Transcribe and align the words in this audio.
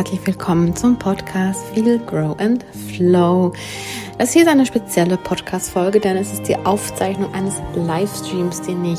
herzlich 0.00 0.26
willkommen 0.26 0.74
zum 0.74 0.98
Podcast 0.98 1.62
Feel, 1.74 1.98
Grow 1.98 2.34
and 2.40 2.64
Flow. 2.96 3.52
Das 4.16 4.32
hier 4.32 4.44
ist 4.44 4.48
eine 4.48 4.64
spezielle 4.64 5.18
Podcast-Folge, 5.18 6.00
denn 6.00 6.16
es 6.16 6.32
ist 6.32 6.48
die 6.48 6.56
Aufzeichnung 6.56 7.34
eines 7.34 7.60
Livestreams, 7.74 8.62
den 8.62 8.82
ich 8.82 8.98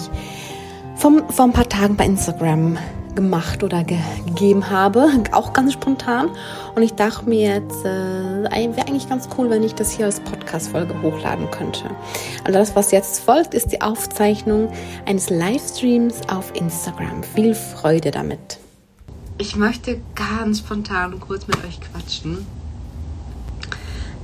vom, 0.94 1.28
vor 1.30 1.46
ein 1.46 1.54
paar 1.54 1.68
Tagen 1.68 1.96
bei 1.96 2.06
Instagram 2.06 2.78
gemacht 3.16 3.64
oder 3.64 3.84
ge 3.84 3.98
gegeben 4.28 4.70
habe, 4.70 5.10
auch 5.32 5.54
ganz 5.54 5.74
spontan. 5.74 6.30
Und 6.76 6.84
ich 6.84 6.94
dachte 6.94 7.28
mir 7.28 7.56
jetzt, 7.56 7.84
äh, 7.84 8.44
wäre 8.44 8.88
eigentlich 8.88 9.10
ganz 9.10 9.28
cool, 9.36 9.50
wenn 9.50 9.64
ich 9.64 9.74
das 9.74 9.92
hier 9.94 10.06
als 10.06 10.20
Podcast-Folge 10.20 11.02
hochladen 11.02 11.50
könnte. 11.50 11.86
Also 12.44 12.60
das, 12.60 12.76
was 12.76 12.92
jetzt 12.92 13.24
folgt, 13.24 13.56
ist 13.56 13.72
die 13.72 13.82
Aufzeichnung 13.82 14.72
eines 15.08 15.32
Livestreams 15.32 16.30
auf 16.30 16.54
Instagram. 16.54 17.24
Viel 17.24 17.56
Freude 17.56 18.12
damit. 18.12 18.61
Ich 19.42 19.56
möchte 19.56 20.00
ganz 20.14 20.60
spontan 20.60 21.20
kurz 21.20 21.48
mit 21.48 21.58
euch 21.66 21.80
quatschen. 21.82 22.46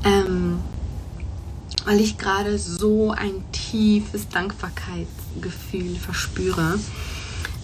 Ähm, 0.03 0.59
weil 1.85 1.99
ich 1.99 2.20
gerade 2.20 2.59
so 2.59 3.13
ein 3.13 3.44
tiefes 3.52 4.30
Dankbarkeitsgefühl 4.30 5.95
verspüre. 5.95 6.77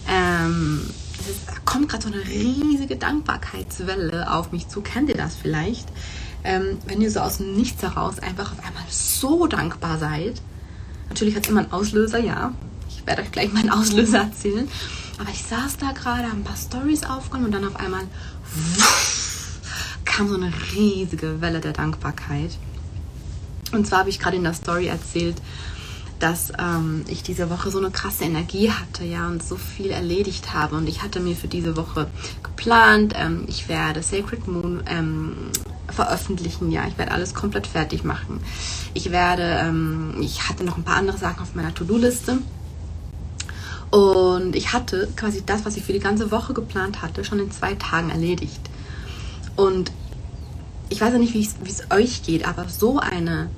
Ähm, 0.08 0.80
es 1.20 1.28
ist, 1.28 1.64
kommt 1.64 1.88
gerade 1.88 2.02
so 2.02 2.12
eine 2.12 2.26
riesige 2.26 2.96
Dankbarkeitswelle 2.96 4.32
auf 4.32 4.50
mich 4.50 4.66
zu. 4.66 4.80
Kennt 4.80 5.08
ihr 5.08 5.16
das 5.16 5.36
vielleicht? 5.36 5.86
Ähm, 6.42 6.78
wenn 6.88 7.00
ihr 7.00 7.10
so 7.12 7.20
aus 7.20 7.36
dem 7.36 7.54
Nichts 7.54 7.84
heraus 7.84 8.18
einfach 8.18 8.50
auf 8.50 8.66
einmal 8.66 8.82
so 8.88 9.46
dankbar 9.46 9.98
seid. 9.98 10.42
Natürlich 11.08 11.36
hat 11.36 11.44
es 11.44 11.50
immer 11.50 11.60
einen 11.60 11.72
Auslöser, 11.72 12.18
ja. 12.18 12.52
Ich 12.88 13.06
werde 13.06 13.22
euch 13.22 13.30
gleich 13.30 13.52
meinen 13.52 13.70
Auslöser 13.70 14.22
erzählen. 14.22 14.68
Aber 15.18 15.30
ich 15.30 15.42
saß 15.44 15.76
da 15.78 15.92
gerade, 15.92 16.24
habe 16.24 16.36
ein 16.36 16.44
paar 16.44 16.56
Stories 16.56 17.04
aufgenommen 17.04 17.46
und 17.46 17.52
dann 17.52 17.66
auf 17.66 17.76
einmal 17.76 18.02
kam 20.04 20.28
so 20.28 20.34
eine 20.34 20.52
riesige 20.74 21.40
Welle 21.40 21.60
der 21.60 21.72
Dankbarkeit. 21.72 22.56
Und 23.72 23.86
zwar 23.86 24.00
habe 24.00 24.10
ich 24.10 24.20
gerade 24.20 24.36
in 24.36 24.44
der 24.44 24.54
Story 24.54 24.86
erzählt, 24.86 25.36
dass 26.20 26.52
ähm, 26.58 27.04
ich 27.08 27.22
diese 27.22 27.50
Woche 27.50 27.70
so 27.70 27.78
eine 27.78 27.90
krasse 27.90 28.24
Energie 28.24 28.70
hatte, 28.70 29.04
ja, 29.04 29.26
und 29.26 29.42
so 29.42 29.56
viel 29.56 29.90
erledigt 29.90 30.54
habe. 30.54 30.76
Und 30.76 30.88
ich 30.88 31.02
hatte 31.02 31.20
mir 31.20 31.34
für 31.34 31.48
diese 31.48 31.76
Woche 31.76 32.06
geplant, 32.42 33.14
ähm, 33.16 33.44
ich 33.48 33.68
werde 33.68 34.02
Sacred 34.02 34.46
Moon 34.46 34.82
ähm, 34.86 35.50
veröffentlichen, 35.88 36.70
ja, 36.70 36.86
ich 36.86 36.96
werde 36.96 37.12
alles 37.12 37.34
komplett 37.34 37.66
fertig 37.66 38.04
machen. 38.04 38.40
Ich 38.94 39.10
werde, 39.10 39.42
ähm, 39.42 40.14
ich 40.20 40.48
hatte 40.48 40.64
noch 40.64 40.76
ein 40.76 40.84
paar 40.84 40.96
andere 40.96 41.18
Sachen 41.18 41.42
auf 41.42 41.54
meiner 41.54 41.74
To-Do-Liste. 41.74 42.38
Und 43.94 44.56
ich 44.56 44.72
hatte 44.72 45.06
quasi 45.14 45.44
das, 45.46 45.64
was 45.64 45.76
ich 45.76 45.84
für 45.84 45.92
die 45.92 46.00
ganze 46.00 46.32
Woche 46.32 46.52
geplant 46.52 47.00
hatte, 47.00 47.24
schon 47.24 47.38
in 47.38 47.52
zwei 47.52 47.76
Tagen 47.76 48.10
erledigt. 48.10 48.58
Und 49.54 49.92
ich 50.88 51.00
weiß 51.00 51.12
ja 51.12 51.18
nicht, 51.20 51.32
wie 51.32 51.40
es 51.44 51.82
euch 51.92 52.24
geht, 52.24 52.44
aber 52.44 52.68
so 52.68 52.98
eine 52.98 53.50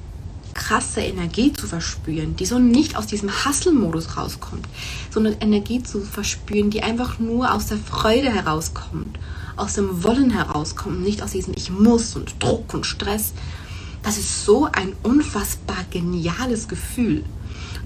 krasse 0.52 1.00
Energie 1.00 1.54
zu 1.54 1.66
verspüren, 1.66 2.36
die 2.36 2.44
so 2.44 2.58
nicht 2.58 2.98
aus 2.98 3.06
diesem 3.06 3.30
Hustle-Modus 3.30 4.18
rauskommt, 4.18 4.66
so 5.10 5.20
eine 5.20 5.40
Energie 5.40 5.82
zu 5.82 6.02
verspüren, 6.02 6.68
die 6.68 6.82
einfach 6.82 7.18
nur 7.18 7.54
aus 7.54 7.68
der 7.68 7.78
Freude 7.78 8.30
herauskommt, 8.30 9.18
aus 9.56 9.72
dem 9.72 10.04
Wollen 10.04 10.28
herauskommt, 10.28 11.00
nicht 11.00 11.22
aus 11.22 11.30
diesem 11.30 11.54
Ich 11.56 11.70
muss 11.70 12.14
und 12.14 12.42
Druck 12.42 12.74
und 12.74 12.84
Stress. 12.84 13.32
Das 14.02 14.18
ist 14.18 14.44
so 14.44 14.68
ein 14.70 14.92
unfassbar 15.02 15.82
geniales 15.90 16.68
Gefühl. 16.68 17.24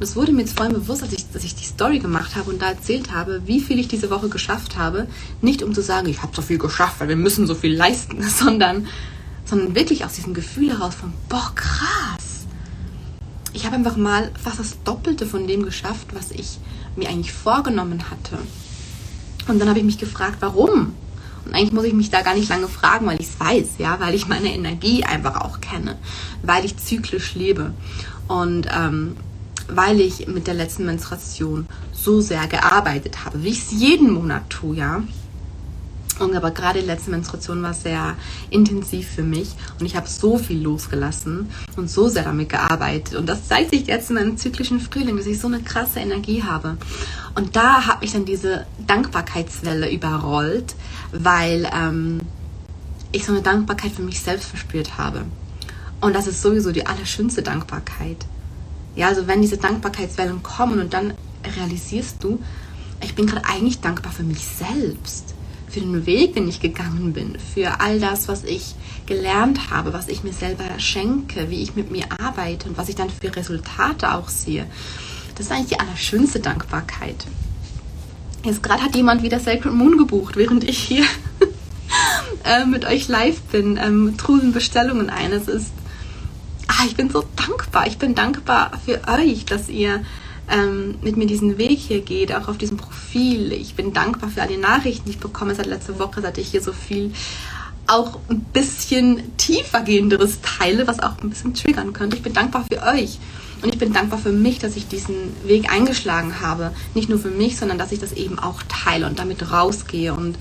Und 0.01 0.05
es 0.05 0.17
wurde 0.17 0.33
mir 0.33 0.41
jetzt 0.41 0.57
vor 0.57 0.65
allem 0.65 0.73
bewusst, 0.73 1.03
dass 1.03 1.13
ich, 1.13 1.31
dass 1.31 1.45
ich 1.45 1.55
die 1.55 1.65
Story 1.65 1.99
gemacht 1.99 2.35
habe 2.35 2.51
und 2.51 2.63
da 2.63 2.71
erzählt 2.71 3.13
habe, 3.13 3.43
wie 3.45 3.61
viel 3.61 3.79
ich 3.79 3.87
diese 3.87 4.09
Woche 4.09 4.31
geschafft 4.31 4.79
habe. 4.79 5.07
Nicht 5.43 5.63
um 5.63 5.75
zu 5.75 5.83
sagen, 5.83 6.09
ich 6.09 6.23
habe 6.23 6.35
so 6.35 6.43
viel 6.43 6.59
geschafft, 6.59 7.01
weil 7.01 7.09
wir 7.09 7.17
müssen 7.17 7.47
so 7.47 7.55
viel 7.55 7.77
leisten, 7.77 8.23
sondern, 8.29 8.89
sondern 9.45 9.75
wirklich 9.75 10.05
aus 10.05 10.15
diesem 10.15 10.35
Gefühl 10.35 10.71
heraus 10.71 10.95
von, 10.95 11.13
boah, 11.29 11.53
krass 11.55 12.31
ich 13.53 13.67
habe 13.67 13.77
einfach 13.77 13.97
mal 13.97 14.31
fast 14.43 14.59
das 14.59 14.83
Doppelte 14.85 15.27
von 15.27 15.47
dem 15.47 15.65
geschafft, 15.65 16.09
was 16.15 16.31
ich 16.31 16.59
mir 16.97 17.09
eigentlich 17.09 17.33
vorgenommen 17.33 18.11
hatte. 18.11 18.39
Und 19.49 19.59
dann 19.59 19.69
habe 19.69 19.79
ich 19.79 19.85
mich 19.85 19.99
gefragt, 19.99 20.37
warum? 20.41 20.95
Und 21.45 21.55
eigentlich 21.55 21.73
muss 21.73 21.85
ich 21.85 21.95
mich 21.95 22.11
da 22.11 22.23
gar 22.23 22.35
nicht 22.35 22.49
lange 22.49 22.69
fragen, 22.69 23.07
weil 23.07 23.21
ich 23.21 23.29
es 23.29 23.41
weiß, 23.41 23.69
ja, 23.79 23.99
weil 23.99 24.15
ich 24.15 24.29
meine 24.29 24.53
Energie 24.53 25.05
einfach 25.05 25.41
auch 25.41 25.61
kenne, 25.61 25.99
weil 26.43 26.65
ich 26.65 26.77
zyklisch 26.77 27.35
lebe 27.35 27.73
und 28.29 28.67
ähm, 28.75 29.17
weil 29.75 30.01
ich 30.01 30.27
mit 30.27 30.47
der 30.47 30.55
letzten 30.55 30.87
Menstruation 30.87 31.67
so 31.93 32.21
sehr 32.21 32.47
gearbeitet 32.47 33.25
habe, 33.25 33.43
wie 33.43 33.49
ich 33.49 33.59
es 33.59 33.73
jeden 33.73 34.13
Monat 34.13 34.49
tue, 34.51 34.77
ja. 34.77 35.03
Und 36.19 36.37
aber 36.37 36.51
gerade 36.51 36.81
die 36.81 36.87
letzte 36.87 37.11
Menstruation 37.11 37.63
war 37.63 37.73
sehr 37.73 38.15
intensiv 38.51 39.09
für 39.09 39.23
mich 39.23 39.53
und 39.79 39.87
ich 39.87 39.97
habe 39.97 40.07
so 40.07 40.37
viel 40.37 40.61
losgelassen 40.61 41.49
und 41.77 41.91
so 41.91 42.09
sehr 42.09 42.25
damit 42.25 42.51
gearbeitet. 42.51 43.15
Und 43.15 43.27
das 43.27 43.49
zeigt 43.49 43.71
sich 43.71 43.87
jetzt 43.87 44.11
in 44.11 44.17
meinem 44.17 44.37
zyklischen 44.37 44.81
Frühling, 44.81 45.17
dass 45.17 45.25
ich 45.25 45.41
so 45.41 45.47
eine 45.47 45.63
krasse 45.63 46.01
Energie 46.01 46.43
habe. 46.43 46.77
Und 47.35 47.57
da 47.57 47.87
hat 47.87 48.03
mich 48.03 48.13
dann 48.13 48.27
diese 48.27 48.67
Dankbarkeitswelle 48.87 49.91
überrollt, 49.91 50.75
weil 51.13 51.67
ähm, 51.75 52.21
ich 53.13 53.25
so 53.25 53.33
eine 53.33 53.41
Dankbarkeit 53.41 53.93
für 53.93 54.03
mich 54.03 54.21
selbst 54.21 54.47
verspürt 54.47 54.99
habe. 54.99 55.23
Und 56.03 56.15
das 56.15 56.27
ist 56.27 56.43
sowieso 56.43 56.71
die 56.71 56.87
allerschönste 56.87 57.43
Dankbarkeit. 57.43 58.27
Ja, 58.97 59.09
also 59.09 59.27
wenn 59.27 59.43
diese 59.43 59.57
Dankbarkeitswellen 59.57 60.43
kommen 60.43 60.81
und 60.81 60.93
dann 60.93 61.15
realisierst 61.57 62.23
du, 62.23 62.41
ich 63.03 63.15
bin 63.15 63.27
gerade 63.27 63.47
eigentlich 63.47 63.81
dankbar 63.81 64.13
für 64.13 64.23
mich 64.23 64.45
selbst 64.45 65.35
für 65.71 65.81
den 65.81 66.05
Weg, 66.05 66.35
den 66.35 66.49
ich 66.49 66.61
gegangen 66.61 67.13
bin, 67.13 67.39
für 67.55 67.81
all 67.81 68.01
das, 68.01 68.29
was 68.29 68.45
ich 68.45 68.75
gelernt 69.07 69.71
habe, 69.71 69.93
was 69.93 70.09
ich 70.09 70.25
mir 70.25 70.33
selber 70.33 70.65
schenke, 70.79 71.49
wie 71.49 71.63
ich 71.63 71.77
mit 71.77 71.91
mir 71.91 72.05
arbeite 72.19 72.69
und 72.69 72.77
was 72.77 72.89
ich 72.89 72.97
dann 72.97 73.09
für 73.09 73.35
Resultate 73.35 74.13
auch 74.13 74.29
sehe. 74.29 74.67
Das 75.37 75.47
ist 75.47 75.53
eigentlich 75.53 75.69
die 75.69 75.81
allerschönste 75.81 76.41
Dankbarkeit. 76.41 77.25
Jetzt 78.45 78.63
gerade 78.63 78.83
hat 78.83 78.97
jemand 78.97 79.23
wieder 79.23 79.39
Sacred 79.39 79.73
Moon 79.73 79.97
gebucht, 79.97 80.37
während 80.37 80.65
ich 80.65 80.79
hier 80.79 81.05
äh, 82.45 82.65
mit 82.65 82.85
euch 82.85 83.09
live 83.09 83.41
bin, 83.43 83.77
ähm, 83.77 84.17
trudeln 84.17 84.53
Bestellungen 84.53 85.09
ein. 85.09 85.33
Es 85.33 85.47
ist, 85.47 85.73
ah, 86.81 86.87
ich 86.87 86.97
bin 86.97 87.11
so 87.11 87.25
dankbar. 87.37 87.87
Ich 87.87 87.99
bin 87.99 88.15
dankbar 88.15 88.73
für 88.85 89.01
euch, 89.09 89.45
dass 89.45 89.69
ihr 89.69 90.03
ähm, 90.51 90.97
mit 91.03 91.17
mir 91.17 91.27
diesen 91.27 91.59
Weg 91.59 91.79
hier 91.79 92.01
geht, 92.01 92.35
auch 92.35 92.49
auf 92.49 92.59
diesem 92.59 92.77
Profil. 92.77 93.53
Ich 93.53 93.75
bin 93.75 93.93
dankbar 93.93 94.31
für 94.31 94.43
all 94.43 94.49
die 94.49 94.57
Nachrichten, 94.57 95.05
die 95.07 95.13
ich 95.13 95.21
bekomme 95.21 95.55
seit 95.55 95.67
letzter 95.67 95.99
Woche, 95.99 96.23
seit 96.23 96.39
ich 96.39 96.49
hier 96.49 96.63
so 96.63 96.73
viel 96.73 97.13
auch 97.87 98.21
ein 98.29 98.41
bisschen 98.41 99.37
tiefer 99.37 99.81
gehenderes 99.81 100.41
teile, 100.43 100.87
was 100.87 101.01
auch 101.01 101.19
ein 101.23 101.31
bisschen 101.31 101.55
triggern 101.55 101.93
könnte. 101.93 102.17
Ich 102.17 102.23
bin 102.23 102.33
dankbar 102.33 102.65
für 102.71 102.83
euch. 102.83 103.19
Und 103.63 103.75
ich 103.75 103.79
bin 103.79 103.93
dankbar 103.93 104.19
für 104.19 104.33
mich, 104.33 104.59
dass 104.59 104.77
ich 104.77 104.89
diesen 104.89 105.35
Weg 105.45 105.71
eingeschlagen 105.71 106.41
habe. 106.41 106.71
Nicht 106.95 107.11
nur 107.11 107.19
für 107.19 107.31
mich, 107.31 107.59
sondern 107.59 107.77
dass 107.77 107.93
ich 107.93 107.99
das 107.99 108.13
eben 108.13 108.39
auch 108.39 108.63
teile 108.69 109.07
und 109.07 109.19
damit 109.19 109.51
rausgehe. 109.51 110.15
Und 110.15 110.39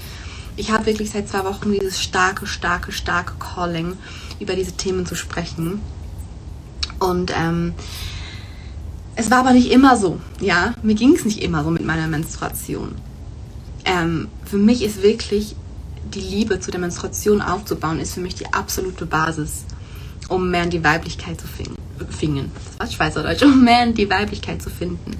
ich 0.55 0.71
habe 0.71 0.85
wirklich 0.85 1.09
seit 1.09 1.27
zwei 1.27 1.43
Wochen 1.43 1.73
dieses 1.73 2.01
starke, 2.01 2.45
starke, 2.45 2.93
starke 2.93 3.33
Calling, 3.39 3.97
über 4.39 4.55
diese 4.55 4.73
Themen 4.73 5.05
zu 5.05 5.15
sprechen. 5.15 5.81
Und 6.99 7.33
ähm, 7.35 7.73
es 9.15 9.31
war 9.31 9.39
aber 9.39 9.51
nicht 9.51 9.71
immer 9.71 9.97
so, 9.97 10.19
ja. 10.39 10.73
Mir 10.81 10.95
ging 10.95 11.15
es 11.15 11.25
nicht 11.25 11.41
immer 11.41 11.63
so 11.63 11.71
mit 11.71 11.85
meiner 11.85 12.07
Menstruation. 12.07 12.95
Ähm, 13.85 14.27
für 14.45 14.57
mich 14.57 14.83
ist 14.83 15.01
wirklich 15.01 15.55
die 16.13 16.21
Liebe 16.21 16.59
zu 16.59 16.71
der 16.71 16.79
Menstruation 16.79 17.41
aufzubauen, 17.41 17.99
ist 17.99 18.13
für 18.13 18.21
mich 18.21 18.35
die 18.35 18.51
absolute 18.53 19.05
Basis, 19.05 19.65
um 20.27 20.49
mehr 20.49 20.63
in 20.63 20.69
die 20.69 20.83
Weiblichkeit 20.83 21.39
zu 21.39 21.47
finden. 21.47 21.75
Das 21.97 22.79
war 22.79 22.87
Schweizerdeutsch, 22.87 23.43
um 23.43 23.63
mehr 23.63 23.83
in 23.83 23.93
die 23.93 24.09
Weiblichkeit 24.09 24.61
zu 24.61 24.69
finden. 24.69 25.17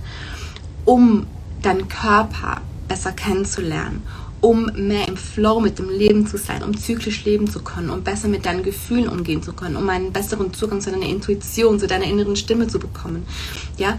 Um 0.85 1.27
deinen 1.61 1.87
Körper 1.87 2.61
besser 2.87 3.11
kennenzulernen, 3.11 4.01
um 4.41 4.69
mehr 4.75 5.07
im 5.07 5.17
Flow 5.17 5.59
mit 5.59 5.79
dem 5.79 5.89
Leben 5.89 6.25
zu 6.27 6.37
sein, 6.37 6.63
um 6.63 6.77
zyklisch 6.77 7.25
leben 7.25 7.49
zu 7.49 7.59
können, 7.59 7.89
um 7.89 8.03
besser 8.03 8.27
mit 8.27 8.45
deinen 8.45 8.63
Gefühlen 8.63 9.09
umgehen 9.09 9.43
zu 9.43 9.53
können, 9.53 9.75
um 9.75 9.89
einen 9.89 10.13
besseren 10.13 10.53
Zugang 10.53 10.81
zu 10.81 10.91
deiner 10.91 11.07
Intuition, 11.07 11.79
zu 11.79 11.87
deiner 11.87 12.05
inneren 12.05 12.35
Stimme 12.35 12.67
zu 12.67 12.79
bekommen. 12.79 13.25
Ja, 13.77 13.97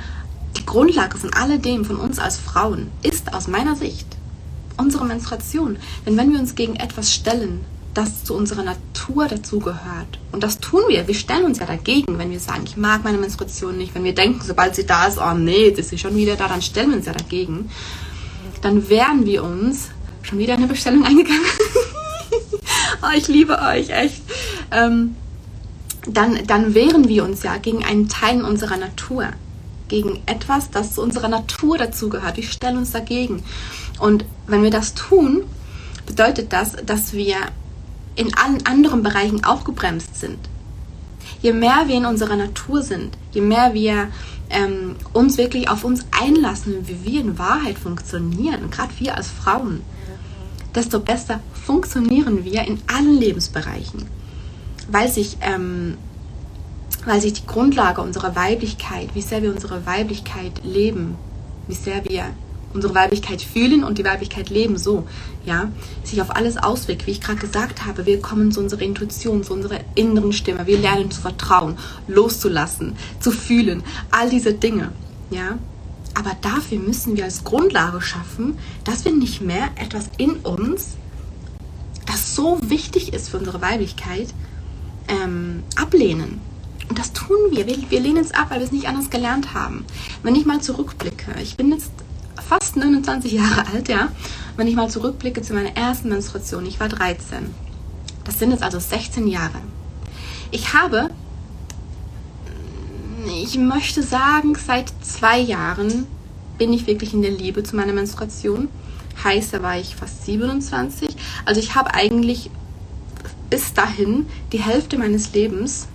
die 0.56 0.66
Grundlage 0.66 1.18
von 1.18 1.32
alledem, 1.32 1.84
von 1.84 1.96
uns 1.96 2.18
als 2.18 2.36
Frauen, 2.36 2.88
ist 3.02 3.34
aus 3.34 3.48
meiner 3.48 3.76
Sicht 3.76 4.06
unsere 4.76 5.04
Menstruation. 5.04 5.76
Denn 6.06 6.16
wenn 6.16 6.32
wir 6.32 6.40
uns 6.40 6.54
gegen 6.54 6.76
etwas 6.76 7.12
stellen, 7.12 7.60
das 7.92 8.24
zu 8.24 8.34
unserer 8.34 8.62
Natur 8.62 9.26
dazugehört, 9.26 10.18
und 10.32 10.42
das 10.42 10.58
tun 10.58 10.82
wir, 10.88 11.06
wir 11.06 11.14
stellen 11.14 11.44
uns 11.44 11.58
ja 11.58 11.66
dagegen, 11.66 12.18
wenn 12.18 12.30
wir 12.30 12.40
sagen, 12.40 12.62
ich 12.64 12.76
mag 12.76 13.04
meine 13.04 13.18
Menstruation 13.18 13.76
nicht, 13.76 13.94
wenn 13.94 14.04
wir 14.04 14.14
denken, 14.14 14.40
sobald 14.42 14.74
sie 14.74 14.86
da 14.86 15.06
ist, 15.06 15.18
oh 15.18 15.34
nee, 15.34 15.66
jetzt 15.66 15.80
ist 15.80 15.90
sie 15.90 15.98
schon 15.98 16.16
wieder 16.16 16.36
da, 16.36 16.48
dann 16.48 16.62
stellen 16.62 16.90
wir 16.90 16.96
uns 16.96 17.06
ja 17.06 17.12
dagegen, 17.12 17.70
dann 18.62 18.88
wehren 18.88 19.26
wir 19.26 19.44
uns 19.44 19.88
Schon 20.22 20.38
wieder 20.38 20.54
eine 20.54 20.66
Bestellung 20.66 21.04
eingegangen. 21.04 21.40
oh, 23.02 23.16
ich 23.16 23.28
liebe 23.28 23.58
euch, 23.60 23.90
echt. 23.90 24.22
Ähm, 24.70 25.16
dann, 26.06 26.46
dann 26.46 26.74
wehren 26.74 27.08
wir 27.08 27.24
uns 27.24 27.42
ja 27.42 27.56
gegen 27.56 27.84
einen 27.84 28.08
Teil 28.08 28.42
unserer 28.44 28.76
Natur. 28.76 29.28
Gegen 29.88 30.22
etwas, 30.26 30.70
das 30.70 30.94
zu 30.94 31.02
unserer 31.02 31.28
Natur 31.28 31.76
dazugehört. 31.78 32.36
Wir 32.36 32.44
stellen 32.44 32.78
uns 32.78 32.92
dagegen. 32.92 33.42
Und 33.98 34.24
wenn 34.46 34.62
wir 34.62 34.70
das 34.70 34.94
tun, 34.94 35.44
bedeutet 36.06 36.52
das, 36.52 36.76
dass 36.84 37.12
wir 37.12 37.36
in 38.16 38.34
allen 38.36 38.64
anderen 38.66 39.02
Bereichen 39.02 39.44
auch 39.44 39.64
gebremst 39.64 40.18
sind. 40.18 40.38
Je 41.42 41.52
mehr 41.52 41.84
wir 41.86 41.96
in 41.96 42.04
unserer 42.04 42.36
Natur 42.36 42.82
sind, 42.82 43.16
je 43.32 43.40
mehr 43.40 43.72
wir 43.72 44.08
ähm, 44.50 44.96
uns 45.12 45.38
wirklich 45.38 45.68
auf 45.68 45.84
uns 45.84 46.04
einlassen, 46.10 46.86
wie 46.86 47.04
wir 47.04 47.20
in 47.20 47.38
Wahrheit 47.38 47.78
funktionieren, 47.78 48.70
gerade 48.70 48.92
wir 48.98 49.16
als 49.16 49.28
Frauen, 49.28 49.80
desto 50.74 51.00
besser 51.00 51.40
funktionieren 51.52 52.44
wir 52.44 52.62
in 52.66 52.78
allen 52.86 53.18
Lebensbereichen, 53.18 54.06
weil 54.90 55.10
sich, 55.10 55.36
ähm, 55.40 55.96
weil 57.04 57.20
sich 57.20 57.34
die 57.34 57.46
Grundlage 57.46 58.00
unserer 58.00 58.36
Weiblichkeit, 58.36 59.14
wie 59.14 59.22
sehr 59.22 59.42
wir 59.42 59.52
unsere 59.52 59.86
Weiblichkeit 59.86 60.64
leben, 60.64 61.16
wie 61.66 61.74
sehr 61.74 62.04
wir 62.04 62.26
unsere 62.72 62.94
Weiblichkeit 62.94 63.42
fühlen 63.42 63.82
und 63.82 63.98
die 63.98 64.04
Weiblichkeit 64.04 64.48
leben 64.50 64.78
so, 64.78 65.06
ja, 65.44 65.70
sich 66.04 66.22
auf 66.22 66.34
alles 66.34 66.56
auswirkt, 66.56 67.06
wie 67.06 67.10
ich 67.12 67.20
gerade 67.20 67.40
gesagt 67.40 67.84
habe. 67.84 68.06
Wir 68.06 68.20
kommen 68.20 68.52
zu 68.52 68.60
unserer 68.60 68.82
Intuition, 68.82 69.42
zu 69.42 69.54
unserer 69.54 69.80
inneren 69.96 70.32
Stimme. 70.32 70.66
Wir 70.66 70.78
lernen 70.78 71.10
zu 71.10 71.20
vertrauen, 71.20 71.76
loszulassen, 72.06 72.96
zu 73.18 73.32
fühlen, 73.32 73.82
all 74.10 74.30
diese 74.30 74.54
Dinge, 74.54 74.92
ja. 75.30 75.58
Aber 76.20 76.36
dafür 76.42 76.78
müssen 76.78 77.16
wir 77.16 77.24
als 77.24 77.44
Grundlage 77.44 78.02
schaffen, 78.02 78.58
dass 78.84 79.06
wir 79.06 79.12
nicht 79.12 79.40
mehr 79.40 79.70
etwas 79.76 80.10
in 80.18 80.32
uns, 80.32 80.88
das 82.04 82.34
so 82.34 82.58
wichtig 82.60 83.14
ist 83.14 83.30
für 83.30 83.38
unsere 83.38 83.62
Weiblichkeit, 83.62 84.28
ähm, 85.08 85.62
ablehnen. 85.76 86.38
Und 86.90 86.98
das 86.98 87.14
tun 87.14 87.38
wir. 87.48 87.66
wir. 87.66 87.90
Wir 87.90 88.00
lehnen 88.00 88.18
es 88.18 88.32
ab, 88.32 88.50
weil 88.50 88.58
wir 88.58 88.66
es 88.66 88.72
nicht 88.72 88.86
anders 88.86 89.08
gelernt 89.08 89.54
haben. 89.54 89.86
Wenn 90.22 90.34
ich 90.34 90.44
mal 90.44 90.60
zurückblicke, 90.60 91.40
ich 91.40 91.56
bin 91.56 91.72
jetzt 91.72 91.90
fast 92.46 92.76
29 92.76 93.32
Jahre 93.32 93.66
alt, 93.72 93.88
ja. 93.88 94.08
Wenn 94.56 94.66
ich 94.66 94.76
mal 94.76 94.90
zurückblicke 94.90 95.40
zu 95.40 95.54
meiner 95.54 95.74
ersten 95.74 96.10
Menstruation, 96.10 96.66
ich 96.66 96.80
war 96.80 96.90
13. 96.90 97.46
Das 98.24 98.38
sind 98.38 98.50
jetzt 98.50 98.62
also 98.62 98.78
16 98.78 99.26
Jahre. 99.26 99.62
Ich 100.50 100.74
habe, 100.74 101.08
ich 103.26 103.58
möchte 103.58 104.02
sagen, 104.02 104.54
seit 104.54 104.92
zwei 105.02 105.38
Jahren 105.38 106.06
bin 106.58 106.72
ich 106.72 106.86
wirklich 106.86 107.14
in 107.14 107.22
der 107.22 107.30
Liebe 107.30 107.62
zu 107.62 107.76
meiner 107.76 107.92
Menstruation. 107.92 108.68
Heißt, 109.24 109.54
da 109.54 109.62
war 109.62 109.78
ich 109.78 109.96
fast 109.96 110.24
27. 110.24 111.14
Also 111.44 111.60
ich 111.60 111.74
habe 111.74 111.94
eigentlich 111.94 112.50
bis 113.48 113.74
dahin 113.74 114.26
die 114.52 114.62
Hälfte 114.62 114.96
meines 114.96 115.32
Lebens 115.32 115.88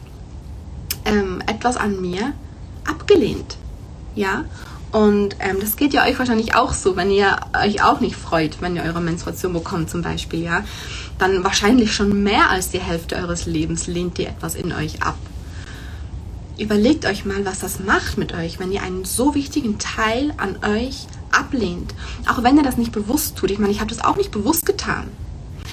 ähm, 1.06 1.42
etwas 1.48 1.77
an 1.77 2.01
mir 2.01 2.33
abgelehnt. 2.86 3.57
Ja, 4.16 4.45
und 4.92 5.36
ähm, 5.39 5.57
das 5.60 5.75
geht 5.75 5.94
ja 5.94 6.06
euch 6.06 6.18
wahrscheinlich 6.19 6.56
auch 6.56 6.74
so, 6.74 6.95
wenn 6.95 7.12
ihr 7.12 7.36
euch 7.54 7.83
auch 7.83 8.00
nicht 8.00 8.16
freut, 8.16 8.62
wenn 8.62 8.75
ihr 8.75 8.83
eure 8.83 9.01
Menstruation 9.01 9.51
bekommt 9.51 9.89
zum 9.89 10.01
Beispiel, 10.01 10.42
ja. 10.42 10.63
Dann 11.18 11.44
wahrscheinlich 11.44 11.94
schon 11.94 12.24
mehr 12.24 12.50
als 12.50 12.69
die 12.69 12.80
Hälfte 12.80 13.18
eures 13.18 13.45
Lebens 13.45 13.88
lehnt 13.88 14.19
ihr 14.19 14.30
etwas 14.30 14.56
in 14.56 14.72
euch 14.72 15.04
ab. 15.04 15.18
Überlegt 16.57 17.05
euch 17.05 17.25
mal, 17.25 17.45
was 17.45 17.59
das 17.59 17.79
macht 17.79 18.17
mit 18.17 18.33
euch, 18.33 18.59
wenn 18.59 18.71
ihr 18.71 18.81
einen 18.81 19.03
so 19.03 19.35
wichtigen 19.35 19.77
Teil 19.77 20.33
an 20.37 20.57
euch 20.63 21.07
ablehnt. 21.31 21.93
Auch 22.29 22.43
wenn 22.43 22.55
ihr 22.57 22.63
das 22.63 22.77
nicht 22.77 22.93
bewusst 22.93 23.35
tut. 23.35 23.51
Ich 23.51 23.59
meine, 23.59 23.73
ich 23.73 23.81
habe 23.81 23.89
das 23.89 24.03
auch 24.03 24.15
nicht 24.15 24.31
bewusst 24.31 24.65
getan. 24.65 25.07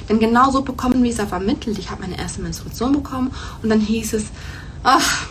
Denn 0.09 0.19
genau 0.19 0.51
so 0.51 0.63
bekommen 0.63 1.03
wir 1.03 1.11
es 1.11 1.19
ja 1.19 1.27
vermittelt. 1.27 1.79
Ich 1.79 1.91
habe 1.91 2.03
meine 2.03 2.19
erste 2.19 2.43
Menstruation 2.43 2.93
bekommen 2.93 3.31
und 3.63 3.69
dann 3.69 3.81
hieß 3.81 4.15
es, 4.15 4.25
ach, 4.83 5.27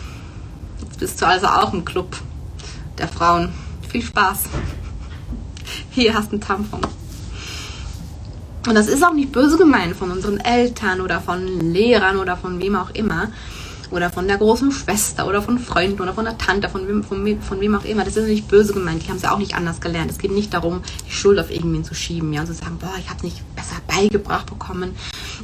jetzt 0.80 0.98
bist 0.98 1.20
du 1.20 1.26
also 1.26 1.46
auch 1.46 1.74
im 1.74 1.84
Club 1.84 2.16
der 2.96 3.08
Frauen. 3.08 3.52
Viel 3.88 4.02
Spaß. 4.02 4.44
Hier 5.90 6.14
hast 6.14 6.28
du 6.28 6.36
einen 6.36 6.40
Tampon. 6.40 6.80
Und 8.66 8.74
das 8.74 8.88
ist 8.88 9.04
auch 9.04 9.12
nicht 9.12 9.32
böse 9.32 9.58
gemeint 9.58 9.96
von 9.96 10.10
unseren 10.10 10.38
Eltern 10.40 11.00
oder 11.00 11.20
von 11.20 11.72
Lehrern 11.72 12.16
oder 12.16 12.36
von 12.36 12.60
wem 12.60 12.76
auch 12.76 12.90
immer. 12.90 13.28
Oder 13.92 14.10
von 14.10 14.26
der 14.26 14.38
großen 14.38 14.72
Schwester 14.72 15.28
oder 15.28 15.42
von 15.42 15.58
Freunden 15.58 16.00
oder 16.00 16.14
von 16.14 16.24
der 16.24 16.38
Tante, 16.38 16.68
von 16.68 16.88
wem, 16.88 17.04
von, 17.04 17.40
von 17.42 17.60
wem 17.60 17.74
auch 17.74 17.84
immer. 17.84 18.04
Das 18.04 18.16
ist 18.16 18.26
nicht 18.26 18.48
böse 18.48 18.72
gemeint. 18.72 19.04
Die 19.04 19.08
haben 19.08 19.16
es 19.16 19.22
ja 19.22 19.32
auch 19.32 19.38
nicht 19.38 19.54
anders 19.54 19.80
gelernt. 19.80 20.10
Es 20.10 20.18
geht 20.18 20.32
nicht 20.32 20.54
darum, 20.54 20.80
die 21.06 21.12
Schuld 21.12 21.38
auf 21.38 21.50
irgendwen 21.50 21.84
zu 21.84 21.94
schieben. 21.94 22.32
Ja, 22.32 22.40
und 22.40 22.46
zu 22.46 22.54
sagen, 22.54 22.78
boah, 22.78 22.94
ich 22.98 23.08
habe 23.08 23.18
es 23.18 23.22
nicht 23.22 23.54
besser 23.54 23.76
beigebracht 23.86 24.46
bekommen. 24.46 24.94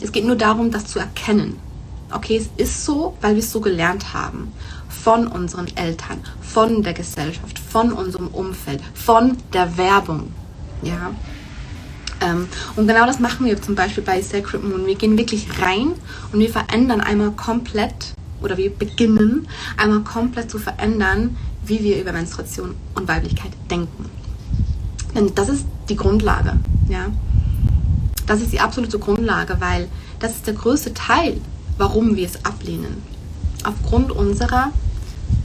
Es 0.00 0.12
geht 0.12 0.24
nur 0.24 0.36
darum, 0.36 0.70
das 0.70 0.86
zu 0.86 0.98
erkennen. 0.98 1.58
Okay, 2.10 2.38
es 2.38 2.48
ist 2.56 2.86
so, 2.86 3.16
weil 3.20 3.34
wir 3.34 3.40
es 3.40 3.52
so 3.52 3.60
gelernt 3.60 4.14
haben 4.14 4.50
von 4.88 5.26
unseren 5.26 5.66
Eltern, 5.76 6.20
von 6.40 6.82
der 6.82 6.94
Gesellschaft, 6.94 7.58
von 7.58 7.92
unserem 7.92 8.28
Umfeld, 8.28 8.80
von 8.94 9.36
der 9.52 9.76
Werbung. 9.76 10.32
Ja. 10.82 11.10
Ähm, 12.20 12.48
und 12.76 12.88
genau 12.88 13.06
das 13.06 13.20
machen 13.20 13.46
wir 13.46 13.60
zum 13.60 13.74
Beispiel 13.74 14.02
bei 14.02 14.20
Sacred 14.22 14.64
Moon. 14.64 14.86
Wir 14.86 14.96
gehen 14.96 15.18
wirklich 15.18 15.46
rein 15.60 15.92
und 16.32 16.40
wir 16.40 16.50
verändern 16.50 17.00
einmal 17.00 17.30
komplett 17.32 18.14
oder 18.42 18.56
wir 18.56 18.70
beginnen 18.70 19.48
einmal 19.76 20.00
komplett 20.00 20.50
zu 20.50 20.58
verändern, 20.58 21.36
wie 21.64 21.82
wir 21.82 22.00
über 22.00 22.12
Menstruation 22.12 22.74
und 22.94 23.08
Weiblichkeit 23.08 23.52
denken. 23.70 24.06
Denn 25.14 25.34
das 25.34 25.48
ist 25.48 25.66
die 25.88 25.96
Grundlage. 25.96 26.58
Ja. 26.88 27.06
Das 28.26 28.40
ist 28.40 28.52
die 28.52 28.60
absolute 28.60 28.98
Grundlage, 28.98 29.56
weil 29.60 29.88
das 30.18 30.32
ist 30.32 30.46
der 30.46 30.54
größte 30.54 30.92
Teil, 30.94 31.40
warum 31.78 32.16
wir 32.16 32.26
es 32.26 32.44
ablehnen. 32.44 33.02
Aufgrund 33.64 34.12
unserer 34.12 34.70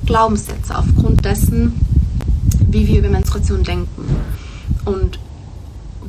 Glaubenssätze, 0.05 0.77
aufgrund 0.77 1.23
dessen, 1.25 1.79
wie 2.67 2.87
wir 2.87 2.99
über 2.99 3.09
Menstruation 3.09 3.63
denken 3.63 4.03
und 4.85 5.19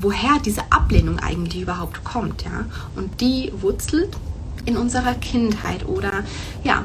woher 0.01 0.39
diese 0.45 0.63
Ablehnung 0.71 1.19
eigentlich 1.21 1.63
überhaupt 1.63 2.05
kommt, 2.05 2.45
ja. 2.45 2.67
Und 2.97 3.21
die 3.21 3.53
wurzelt 3.61 4.17
in 4.65 4.77
unserer 4.77 5.15
Kindheit 5.15 5.87
oder 5.87 6.25
ja, 6.63 6.85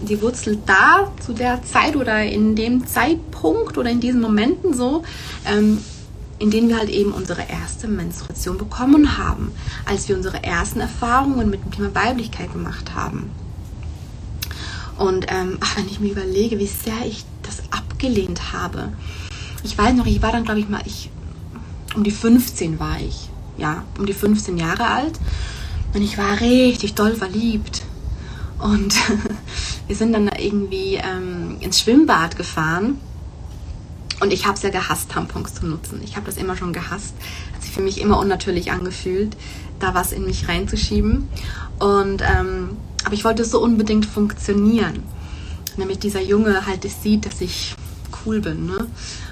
die 0.00 0.20
wurzelt 0.22 0.60
da 0.66 1.12
zu 1.24 1.32
der 1.32 1.62
Zeit 1.62 1.96
oder 1.96 2.22
in 2.22 2.56
dem 2.56 2.86
Zeitpunkt 2.86 3.76
oder 3.78 3.90
in 3.90 4.00
diesen 4.00 4.20
Momenten 4.20 4.74
so, 4.74 5.02
ähm, 5.46 5.78
in 6.38 6.50
denen 6.50 6.68
wir 6.68 6.78
halt 6.78 6.88
eben 6.88 7.12
unsere 7.12 7.42
erste 7.42 7.86
Menstruation 7.86 8.56
bekommen 8.56 9.18
haben, 9.18 9.52
als 9.84 10.08
wir 10.08 10.16
unsere 10.16 10.42
ersten 10.42 10.80
Erfahrungen 10.80 11.50
mit 11.50 11.62
dem 11.62 11.70
Thema 11.70 11.94
Weiblichkeit 11.94 12.52
gemacht 12.52 12.94
haben. 12.94 13.30
Und 14.96 15.26
ähm, 15.28 15.58
ach, 15.60 15.76
wenn 15.76 15.86
ich 15.86 16.00
mir 16.00 16.12
überlege, 16.12 16.58
wie 16.58 16.66
sehr 16.66 17.06
ich 17.06 17.24
das 17.42 17.62
abgelehnt 17.70 18.52
habe. 18.52 18.92
Ich 19.62 19.76
weiß 19.76 19.94
noch, 19.94 20.06
ich 20.06 20.22
war 20.22 20.32
dann, 20.32 20.44
glaube 20.44 20.60
ich, 20.60 20.68
mal, 20.68 20.82
ich, 20.84 21.10
um 21.94 22.04
die 22.04 22.10
15 22.10 22.78
war 22.80 22.98
ich. 23.00 23.28
Ja, 23.58 23.84
um 23.98 24.06
die 24.06 24.14
15 24.14 24.56
Jahre 24.56 24.86
alt. 24.86 25.18
Und 25.92 26.02
ich 26.02 26.18
war 26.18 26.40
richtig 26.40 26.94
doll 26.94 27.14
verliebt. 27.14 27.82
Und 28.58 28.94
wir 29.86 29.96
sind 29.96 30.12
dann 30.12 30.28
irgendwie 30.28 30.96
ähm, 30.96 31.56
ins 31.60 31.80
Schwimmbad 31.80 32.36
gefahren. 32.36 32.98
Und 34.20 34.32
ich 34.32 34.44
habe 34.46 34.56
es 34.56 34.62
ja 34.62 34.70
gehasst, 34.70 35.10
Tampons 35.10 35.54
zu 35.54 35.66
nutzen. 35.66 36.00
Ich 36.04 36.16
habe 36.16 36.26
das 36.26 36.36
immer 36.36 36.56
schon 36.56 36.72
gehasst. 36.72 37.14
Hat 37.54 37.62
sich 37.62 37.72
für 37.72 37.80
mich 37.80 38.00
immer 38.00 38.18
unnatürlich 38.18 38.70
angefühlt, 38.70 39.36
da 39.78 39.94
was 39.94 40.12
in 40.12 40.24
mich 40.24 40.46
reinzuschieben. 40.46 41.28
Und 41.78 42.22
ähm, 42.22 42.76
aber 43.04 43.14
ich 43.14 43.24
wollte 43.24 43.44
so 43.44 43.62
unbedingt 43.62 44.04
funktionieren, 44.04 45.02
damit 45.78 46.02
dieser 46.02 46.20
Junge 46.20 46.66
halt 46.66 46.84
es 46.84 47.02
sieht, 47.02 47.24
dass 47.24 47.40
ich 47.40 47.74
cool 48.24 48.40
bin. 48.40 48.66
Ne? 48.66 48.86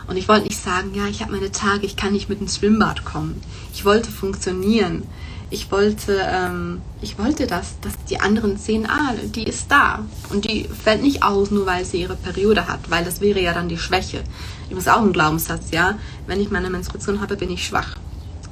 Und 0.06 0.16
ich 0.16 0.26
wollte 0.28 0.46
nicht 0.46 0.62
sagen, 0.62 0.94
ja, 0.94 1.06
ich 1.06 1.20
habe 1.20 1.32
meine 1.32 1.52
Tage, 1.52 1.84
ich 1.84 1.96
kann 1.96 2.14
nicht 2.14 2.30
mit 2.30 2.40
ins 2.40 2.56
Schwimmbad 2.56 3.04
kommen. 3.04 3.42
Ich 3.74 3.84
wollte 3.84 4.10
funktionieren. 4.10 5.02
Ich 5.50 5.70
wollte, 5.72 6.20
ähm, 6.22 6.82
ich 7.00 7.18
wollte 7.18 7.46
das, 7.46 7.80
dass 7.80 7.92
die 8.10 8.20
anderen 8.20 8.58
sehen, 8.58 8.86
ah, 8.86 9.14
die 9.34 9.44
ist 9.44 9.70
da. 9.70 10.04
Und 10.30 10.44
die 10.44 10.64
fällt 10.64 11.02
nicht 11.02 11.22
aus, 11.22 11.50
nur 11.50 11.64
weil 11.64 11.84
sie 11.84 12.02
ihre 12.02 12.16
Periode 12.16 12.66
hat, 12.68 12.90
weil 12.90 13.04
das 13.04 13.20
wäre 13.20 13.40
ja 13.40 13.54
dann 13.54 13.68
die 13.68 13.78
Schwäche. 13.78 14.22
Übrigens 14.66 14.88
auch 14.88 15.00
ein 15.00 15.12
Glaubenssatz, 15.12 15.70
ja. 15.70 15.98
Wenn 16.26 16.40
ich 16.40 16.50
meine 16.50 16.68
Menstruation 16.68 17.20
habe, 17.20 17.36
bin 17.36 17.50
ich 17.50 17.64
schwach. 17.64 17.96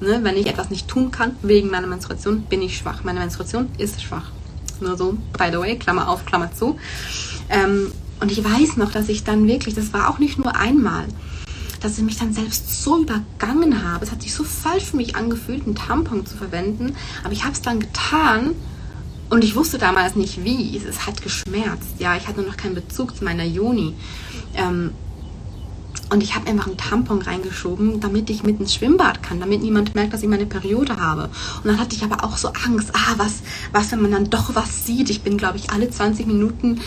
Ne? 0.00 0.20
Wenn 0.22 0.36
ich 0.36 0.46
etwas 0.46 0.70
nicht 0.70 0.88
tun 0.88 1.10
kann 1.10 1.36
wegen 1.42 1.70
meiner 1.70 1.86
Menstruation, 1.86 2.42
bin 2.42 2.62
ich 2.62 2.78
schwach. 2.78 3.04
Meine 3.04 3.20
Menstruation 3.20 3.68
ist 3.76 4.02
schwach. 4.02 4.30
Nur 4.80 4.96
so, 4.96 5.18
by 5.38 5.48
the 5.50 5.58
way, 5.58 5.76
Klammer 5.76 6.08
auf, 6.08 6.24
Klammer 6.24 6.52
zu. 6.52 6.78
Ähm, 7.50 7.92
und 8.20 8.32
ich 8.32 8.42
weiß 8.42 8.78
noch, 8.78 8.90
dass 8.92 9.08
ich 9.08 9.24
dann 9.24 9.46
wirklich, 9.46 9.74
das 9.74 9.92
war 9.92 10.08
auch 10.08 10.18
nicht 10.18 10.38
nur 10.38 10.56
einmal, 10.56 11.06
dass 11.86 11.98
ich 11.98 12.04
mich 12.04 12.18
dann 12.18 12.32
selbst 12.32 12.82
so 12.82 13.02
übergangen 13.02 13.84
habe. 13.84 14.04
Es 14.04 14.10
hat 14.10 14.20
sich 14.20 14.34
so 14.34 14.42
falsch 14.42 14.86
für 14.86 14.96
mich 14.96 15.14
angefühlt, 15.14 15.66
einen 15.66 15.76
Tampon 15.76 16.26
zu 16.26 16.36
verwenden. 16.36 16.96
Aber 17.22 17.32
ich 17.32 17.44
habe 17.44 17.52
es 17.52 17.62
dann 17.62 17.78
getan 17.78 18.54
und 19.30 19.44
ich 19.44 19.54
wusste 19.54 19.78
damals 19.78 20.16
nicht 20.16 20.42
wie. 20.44 20.76
Es 20.76 21.06
hat 21.06 21.22
geschmerzt. 21.22 21.94
Ja, 22.00 22.16
ich 22.16 22.26
hatte 22.26 22.42
noch 22.42 22.56
keinen 22.56 22.74
Bezug 22.74 23.16
zu 23.16 23.22
meiner 23.22 23.44
Juni. 23.44 23.94
Ähm, 24.54 24.90
und 26.10 26.22
ich 26.22 26.34
habe 26.34 26.48
einfach 26.48 26.66
einen 26.66 26.76
Tampon 26.76 27.22
reingeschoben, 27.22 28.00
damit 28.00 28.30
ich 28.30 28.42
mit 28.42 28.58
ins 28.58 28.74
Schwimmbad 28.74 29.22
kann, 29.22 29.40
damit 29.40 29.62
niemand 29.62 29.94
merkt, 29.94 30.12
dass 30.12 30.22
ich 30.22 30.28
meine 30.28 30.46
Periode 30.46 30.98
habe. 30.98 31.30
Und 31.58 31.66
dann 31.66 31.78
hatte 31.78 31.94
ich 31.94 32.02
aber 32.02 32.24
auch 32.24 32.36
so 32.36 32.48
Angst, 32.48 32.90
ah, 32.94 33.14
was, 33.16 33.42
was, 33.72 33.92
wenn 33.92 34.02
man 34.02 34.10
dann 34.10 34.30
doch 34.30 34.56
was 34.56 34.86
sieht. 34.86 35.08
Ich 35.08 35.22
bin, 35.22 35.36
glaube 35.36 35.58
ich, 35.58 35.70
alle 35.70 35.88
20 35.88 36.26
Minuten 36.26 36.80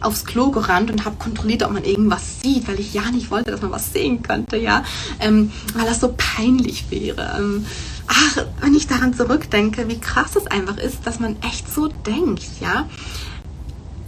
aufs 0.00 0.24
Klo 0.24 0.50
gerannt 0.50 0.90
und 0.90 1.04
habe 1.04 1.16
kontrolliert, 1.16 1.62
ob 1.62 1.72
man 1.72 1.84
irgendwas 1.84 2.40
sieht, 2.40 2.68
weil 2.68 2.80
ich 2.80 2.94
ja 2.94 3.10
nicht 3.10 3.30
wollte, 3.30 3.50
dass 3.50 3.62
man 3.62 3.70
was 3.70 3.92
sehen 3.92 4.22
könnte, 4.22 4.56
ja, 4.56 4.84
ähm, 5.20 5.52
weil 5.74 5.86
das 5.86 6.00
so 6.00 6.14
peinlich 6.16 6.90
wäre. 6.90 7.36
Ähm, 7.38 7.66
ach, 8.06 8.44
wenn 8.60 8.74
ich 8.74 8.86
daran 8.86 9.14
zurückdenke, 9.14 9.88
wie 9.88 9.98
krass 9.98 10.36
es 10.36 10.46
einfach 10.46 10.76
ist, 10.76 11.06
dass 11.06 11.20
man 11.20 11.36
echt 11.42 11.72
so 11.72 11.88
denkt, 11.88 12.46
ja 12.60 12.86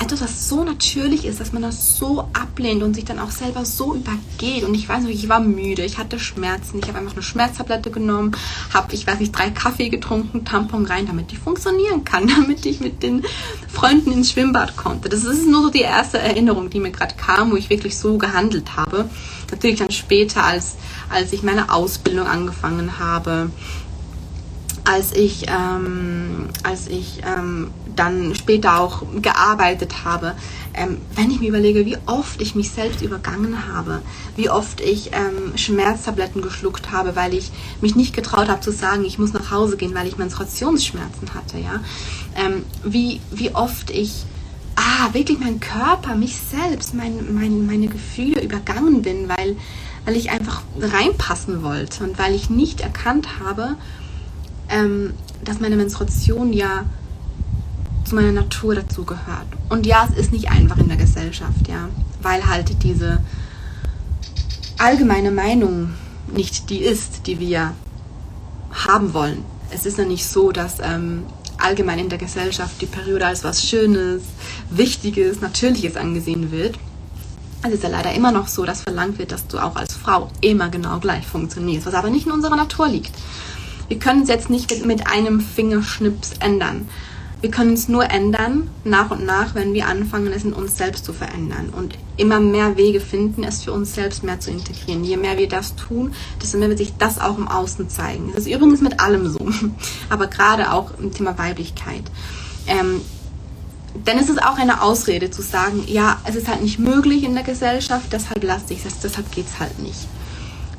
etwas, 0.09 0.23
was 0.23 0.49
so 0.49 0.65
natürlich 0.65 1.27
ist, 1.27 1.39
dass 1.39 1.53
man 1.53 1.61
das 1.61 1.99
so 1.99 2.21
ablehnt 2.33 2.83
und 2.83 2.95
sich 2.95 3.05
dann 3.05 3.19
auch 3.19 3.31
selber 3.31 3.67
so 3.67 3.95
übergeht. 3.95 4.65
Und 4.65 4.75
ich 4.75 4.89
weiß 4.89 5.05
nicht, 5.05 5.23
ich 5.23 5.29
war 5.29 5.41
müde, 5.41 5.85
ich 5.85 5.99
hatte 5.99 6.19
Schmerzen, 6.19 6.79
ich 6.79 6.89
habe 6.89 6.99
einfach 6.99 7.13
eine 7.13 7.23
Schmerztablette 7.23 7.91
genommen, 7.91 8.33
habe, 8.73 8.95
ich 8.95 9.07
weiß 9.07 9.21
nicht, 9.21 9.33
drei 9.33 9.51
Kaffee 9.51 9.91
getrunken, 9.91 10.47
Tampon 10.47 10.87
rein, 10.87 11.07
damit 11.07 11.31
ich 11.33 11.39
funktionieren 11.39 12.05
kann, 12.05 12.27
damit 12.37 12.65
ich 12.65 12.81
mit 12.81 13.03
den 13.03 13.23
Freunden 13.71 14.13
ins 14.13 14.33
Schwimmbad 14.33 14.77
konnte. 14.77 15.11
Das 15.11 15.25
ist 15.25 15.47
nur 15.47 15.65
so 15.65 15.71
die 15.71 15.83
erste 15.83 16.19
Erinnerung, 16.19 16.71
die 16.71 16.81
mir 16.81 16.91
gerade 16.91 17.15
kam, 17.15 17.51
wo 17.51 17.57
ich 17.57 17.69
wirklich 17.69 17.99
so 17.99 18.17
gehandelt 18.17 18.77
habe. 18.77 19.11
Natürlich 19.51 19.79
dann 19.79 19.91
später, 19.91 20.43
als, 20.45 20.77
als 21.11 21.35
ich 21.35 21.43
meine 21.43 21.71
Ausbildung 21.71 22.27
angefangen 22.27 22.99
habe, 22.99 23.51
als 24.89 25.13
ich, 25.13 25.45
ähm, 25.49 26.49
als 26.63 26.87
ich 26.87 27.21
ähm, 27.27 27.71
dann 27.95 28.35
später 28.35 28.81
auch 28.81 29.03
gearbeitet 29.21 30.07
habe, 30.07 30.35
ähm, 30.73 30.97
wenn 31.15 31.31
ich 31.31 31.41
mir 31.41 31.51
überlege, 31.51 31.85
wie 31.85 31.99
oft 32.07 32.41
ich 32.41 32.55
mich 32.55 32.71
selbst 32.71 33.03
übergangen 33.03 33.69
habe, 33.71 34.01
wie 34.37 34.49
oft 34.49 34.81
ich 34.81 35.11
ähm, 35.13 35.59
Schmerztabletten 35.59 36.41
geschluckt 36.41 36.91
habe, 36.91 37.17
weil 37.17 37.35
ich 37.35 37.51
mich 37.83 37.97
nicht 37.97 38.17
getraut 38.17 38.49
habe 38.49 38.61
zu 38.61 38.73
sagen, 38.73 39.05
ich 39.05 39.19
muss 39.19 39.35
nach 39.35 39.51
Hause 39.51 39.77
gehen, 39.77 39.95
weil 39.95 40.07
ich 40.07 40.17
Menstruationsschmerzen 40.17 41.35
hatte, 41.35 41.59
ja, 41.59 41.81
ähm, 42.35 42.65
wie, 42.83 43.21
wie 43.31 43.55
oft 43.55 43.91
ich 43.91 44.25
ah, 44.77 45.13
wirklich 45.13 45.39
mein 45.39 45.61
Körper, 45.61 46.15
mich 46.15 46.37
selbst, 46.37 46.95
mein, 46.95 47.35
mein, 47.35 47.67
meine 47.67 47.89
Gefühle 47.89 48.43
übergangen 48.43 49.03
bin, 49.03 49.29
weil, 49.29 49.57
weil 50.07 50.17
ich 50.17 50.31
einfach 50.31 50.63
reinpassen 50.81 51.63
wollte 51.63 52.05
und 52.05 52.19
weil 52.19 52.35
ich 52.35 52.49
nicht 52.49 52.81
erkannt 52.81 53.41
habe, 53.45 53.77
ähm, 54.69 55.15
dass 55.45 55.61
meine 55.61 55.77
Menstruation 55.77 56.53
ja 56.53 56.85
zu 58.05 58.15
meiner 58.15 58.33
Natur 58.33 58.75
dazugehört. 58.75 59.47
Und 59.69 59.87
ja, 59.87 60.09
es 60.11 60.17
ist 60.17 60.33
nicht 60.33 60.51
einfach 60.51 60.79
in 60.79 60.89
der 60.89 60.97
Gesellschaft, 60.97 61.69
ja, 61.69 61.89
weil 62.23 62.47
halt 62.47 62.83
diese 62.83 63.21
allgemeine 64.79 65.31
Meinung 65.31 65.91
nicht 66.33 66.71
die 66.71 66.79
ist, 66.79 67.27
die 67.27 67.39
wir 67.39 67.75
haben 68.87 69.13
wollen. 69.15 69.45
Es 69.71 69.87
ist 69.87 69.99
ja 69.99 70.05
nicht 70.05 70.27
so, 70.27 70.53
dass 70.53 70.79
ähm, 70.81 71.25
allgemein 71.59 71.99
in 71.99 72.09
der 72.09 72.19
Gesellschaft 72.19 72.81
die 72.81 72.87
Periode 72.87 73.27
als 73.27 73.45
was 73.45 73.65
Schönes, 73.65 74.23
Wichtiges, 74.71 75.41
Natürliches 75.41 75.97
angesehen 75.97 76.51
wird. 76.51 76.79
Es 77.63 77.73
ist 77.73 77.83
ja 77.83 77.89
leider 77.89 78.15
immer 78.15 78.31
noch 78.31 78.47
so, 78.47 78.65
dass 78.65 78.83
verlangt 78.83 79.19
wird, 79.19 79.33
dass 79.33 79.47
du 79.49 79.59
auch 79.59 79.75
als 79.75 79.95
Frau 79.95 80.31
immer 80.41 80.69
genau 80.69 81.01
gleich 81.01 81.27
funktionierst, 81.27 81.87
was 81.87 81.95
aber 81.95 82.09
nicht 82.09 82.27
in 82.27 82.33
unserer 82.33 82.57
Natur 82.57 82.89
liegt. 82.89 83.13
Wir 83.89 83.99
können 83.99 84.23
es 84.23 84.29
jetzt 84.29 84.51
nicht 84.51 84.85
mit 84.85 85.07
einem 85.07 85.41
Fingerschnips 85.41 86.33
ändern. 86.41 86.89
Wir 87.41 87.51
können 87.53 87.75
es 87.75 87.89
nur 87.89 88.11
ändern, 88.11 88.69
nach 88.83 89.13
und 89.13 89.25
nach, 89.25 89.55
wenn 89.55 89.73
wir 89.73 89.87
anfangen, 89.87 90.33
es 90.33 90.43
in 90.43 90.53
uns 90.53 90.77
selbst 90.77 91.05
zu 91.05 91.13
verändern 91.13 91.71
und 91.71 91.97
immer 92.17 92.41
mehr 92.41 92.77
Wege 92.77 93.01
finden, 93.01 93.45
es 93.45 93.63
für 93.63 93.73
uns 93.73 93.95
selbst 93.95 94.25
mehr 94.25 94.41
zu 94.41 94.51
integrieren. 94.51 95.05
Je 95.05 95.17
mehr 95.17 95.39
wir 95.39 95.49
das 95.49 95.77
tun, 95.77 96.13
desto 96.43 96.59
mehr 96.59 96.69
wird 96.69 96.79
sich 96.79 96.95
das 96.99 97.21
auch 97.21 97.39
im 97.39 97.47
Außen 97.47 97.89
zeigen. 97.89 98.33
Das 98.35 98.47
ist 98.47 98.53
übrigens 98.53 98.81
mit 98.81 98.99
allem 98.99 99.29
so, 99.29 99.39
aber 100.11 100.27
gerade 100.27 100.73
auch 100.73 100.99
im 100.99 101.15
Thema 101.15 101.39
Weiblichkeit. 101.39 102.03
Ähm, 102.67 103.01
denn 103.95 104.19
es 104.19 104.29
ist 104.29 104.43
auch 104.43 104.59
eine 104.59 104.83
Ausrede 104.83 105.31
zu 105.31 105.43
sagen, 105.43 105.85
ja, 105.87 106.21
es 106.25 106.35
ist 106.35 106.49
halt 106.49 106.63
nicht 106.63 106.81
möglich 106.81 107.23
in 107.23 107.35
der 107.35 107.45
Gesellschaft, 107.45 108.13
deshalb 108.13 108.43
lasse 108.43 108.75
ich 108.75 108.85
es, 108.85 108.99
deshalb 108.99 109.31
geht 109.31 109.47
es 109.47 109.61
halt 109.61 109.79
nicht. 109.79 110.09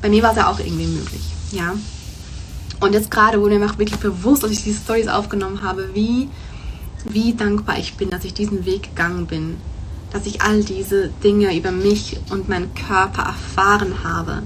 Bei 0.02 0.10
mir 0.10 0.22
war 0.22 0.30
es 0.30 0.36
ja 0.36 0.50
auch 0.50 0.58
irgendwie 0.58 0.86
möglich, 0.86 1.22
ja. 1.52 1.74
Und 2.80 2.94
jetzt 2.94 3.10
gerade 3.10 3.40
wurde 3.40 3.58
mir 3.58 3.70
auch 3.70 3.78
wirklich 3.78 4.00
bewusst, 4.00 4.42
als 4.42 4.52
ich 4.52 4.64
diese 4.64 4.80
Stories 4.80 5.08
aufgenommen 5.08 5.62
habe, 5.62 5.90
wie 5.94 6.28
wie 7.04 7.34
dankbar 7.34 7.78
ich 7.78 7.94
bin, 7.94 8.10
dass 8.10 8.24
ich 8.24 8.34
diesen 8.34 8.64
Weg 8.64 8.82
gegangen 8.82 9.26
bin, 9.26 9.56
dass 10.12 10.26
ich 10.26 10.42
all 10.42 10.62
diese 10.62 11.08
Dinge 11.22 11.56
über 11.56 11.70
mich 11.70 12.18
und 12.30 12.48
meinen 12.48 12.74
Körper 12.74 13.22
erfahren 13.22 14.04
habe. 14.04 14.42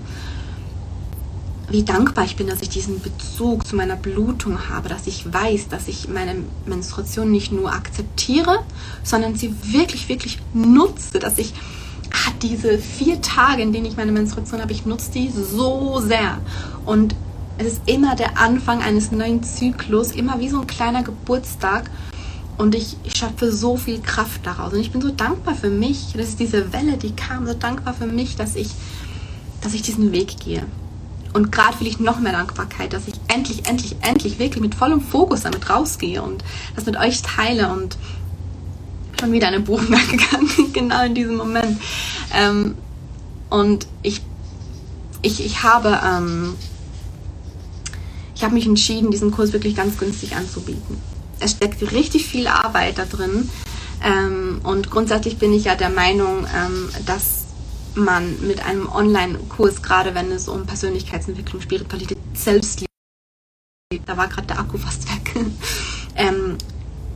Wie 1.70 1.82
dankbar 1.82 2.24
ich 2.24 2.36
bin, 2.36 2.46
dass 2.46 2.60
ich 2.60 2.68
diesen 2.68 3.00
Bezug 3.00 3.66
zu 3.66 3.74
meiner 3.74 3.96
Blutung 3.96 4.68
habe, 4.68 4.88
dass 4.88 5.06
ich 5.06 5.32
weiß, 5.32 5.68
dass 5.68 5.88
ich 5.88 6.08
meine 6.08 6.36
Menstruation 6.66 7.30
nicht 7.30 7.52
nur 7.52 7.72
akzeptiere, 7.72 8.60
sondern 9.02 9.34
sie 9.34 9.54
wirklich, 9.72 10.08
wirklich 10.08 10.38
nutze, 10.52 11.18
dass 11.18 11.38
ich 11.38 11.54
ah, 12.12 12.32
diese 12.42 12.78
vier 12.78 13.22
Tage, 13.22 13.62
in 13.62 13.72
denen 13.72 13.86
ich 13.86 13.96
meine 13.96 14.12
Menstruation 14.12 14.60
habe, 14.60 14.72
ich 14.72 14.84
nutze 14.84 15.10
die 15.12 15.30
so 15.30 16.00
sehr. 16.00 16.38
Und 16.84 17.14
es 17.58 17.66
ist 17.66 17.82
immer 17.86 18.16
der 18.16 18.38
Anfang 18.38 18.82
eines 18.82 19.12
neuen 19.12 19.42
Zyklus, 19.42 20.10
immer 20.12 20.40
wie 20.40 20.48
so 20.48 20.60
ein 20.60 20.66
kleiner 20.66 21.02
Geburtstag. 21.02 21.90
Und 22.56 22.74
ich, 22.74 22.96
ich 23.02 23.16
schöpfe 23.16 23.50
so 23.50 23.76
viel 23.76 24.00
Kraft 24.00 24.46
daraus. 24.46 24.72
Und 24.72 24.80
ich 24.80 24.92
bin 24.92 25.00
so 25.00 25.10
dankbar 25.10 25.54
für 25.54 25.70
mich, 25.70 26.12
dass 26.12 26.28
ist 26.28 26.40
diese 26.40 26.72
Welle, 26.72 26.96
die 26.96 27.14
kam, 27.14 27.46
so 27.46 27.54
dankbar 27.54 27.94
für 27.94 28.06
mich, 28.06 28.36
dass 28.36 28.54
ich, 28.54 28.70
dass 29.60 29.74
ich 29.74 29.82
diesen 29.82 30.12
Weg 30.12 30.38
gehe. 30.38 30.64
Und 31.32 31.50
gerade 31.50 31.80
will 31.80 31.88
ich 31.88 31.98
noch 31.98 32.20
mehr 32.20 32.32
Dankbarkeit, 32.32 32.92
dass 32.92 33.08
ich 33.08 33.14
endlich, 33.26 33.66
endlich, 33.68 33.96
endlich 34.02 34.38
wirklich 34.38 34.62
mit 34.62 34.76
vollem 34.76 35.00
Fokus 35.00 35.42
damit 35.42 35.68
rausgehe 35.68 36.22
und 36.22 36.44
das 36.76 36.86
mit 36.86 36.96
euch 36.96 37.22
teile 37.22 37.72
und 37.72 37.96
schon 39.18 39.32
wieder 39.32 39.48
eine 39.48 39.58
Buchung 39.58 39.86
gegangen, 40.10 40.72
genau 40.72 41.04
in 41.04 41.14
diesem 41.14 41.36
Moment. 41.36 41.80
Ähm, 42.32 42.76
und 43.50 43.88
ich, 44.02 44.20
ich, 45.22 45.44
ich 45.44 45.64
habe, 45.64 46.00
ähm, 46.06 46.54
ich 48.44 48.46
habe 48.46 48.56
mich 48.56 48.66
entschieden, 48.66 49.10
diesen 49.10 49.30
Kurs 49.30 49.54
wirklich 49.54 49.74
ganz 49.74 49.96
günstig 49.96 50.36
anzubieten 50.36 50.98
es 51.40 51.52
steckt 51.52 51.82
richtig 51.92 52.26
viel 52.26 52.46
Arbeit 52.46 52.98
da 52.98 53.04
drin. 53.04 53.48
Ähm, 54.02 54.60
und 54.64 54.90
grundsätzlich 54.90 55.38
bin 55.38 55.52
ich 55.52 55.64
ja 55.64 55.74
der 55.74 55.90
Meinung, 55.90 56.46
ähm, 56.54 56.88
dass 57.06 57.44
man 57.94 58.46
mit 58.46 58.64
einem 58.64 58.88
Online-Kurs, 58.88 59.82
gerade 59.82 60.14
wenn 60.14 60.30
es 60.32 60.48
um 60.48 60.66
Persönlichkeitsentwicklung, 60.66 61.62
Spiritualität, 61.62 62.18
Selbstliebe, 62.34 62.90
da 64.04 64.16
war 64.16 64.28
gerade 64.28 64.48
der 64.48 64.58
Akku 64.58 64.78
fast 64.78 65.08
weg, 65.08 65.36
ähm, 66.16 66.58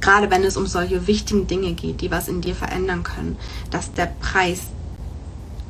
gerade 0.00 0.30
wenn 0.30 0.44
es 0.44 0.56
um 0.56 0.66
solche 0.66 1.06
wichtigen 1.06 1.46
Dinge 1.46 1.72
geht, 1.72 2.00
die 2.00 2.10
was 2.10 2.28
in 2.28 2.40
dir 2.40 2.54
verändern 2.54 3.02
können, 3.02 3.36
dass 3.70 3.92
der 3.92 4.06
Preis 4.06 4.60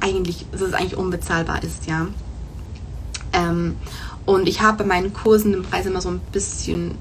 eigentlich, 0.01 0.45
dass 0.53 0.61
es 0.61 0.75
eigentlich 0.75 0.97
unbezahlbar 0.97 1.63
ist, 1.63 1.87
ja. 1.87 2.09
Und 4.29 4.47
ich 4.47 4.61
habe 4.61 4.77
bei 4.77 4.85
meinen 4.85 5.15
Kursen 5.15 5.53
den 5.53 5.63
Preis 5.63 5.87
immer 5.87 6.03
so 6.03 6.11
ein 6.11 6.21
bisschen 6.33 6.97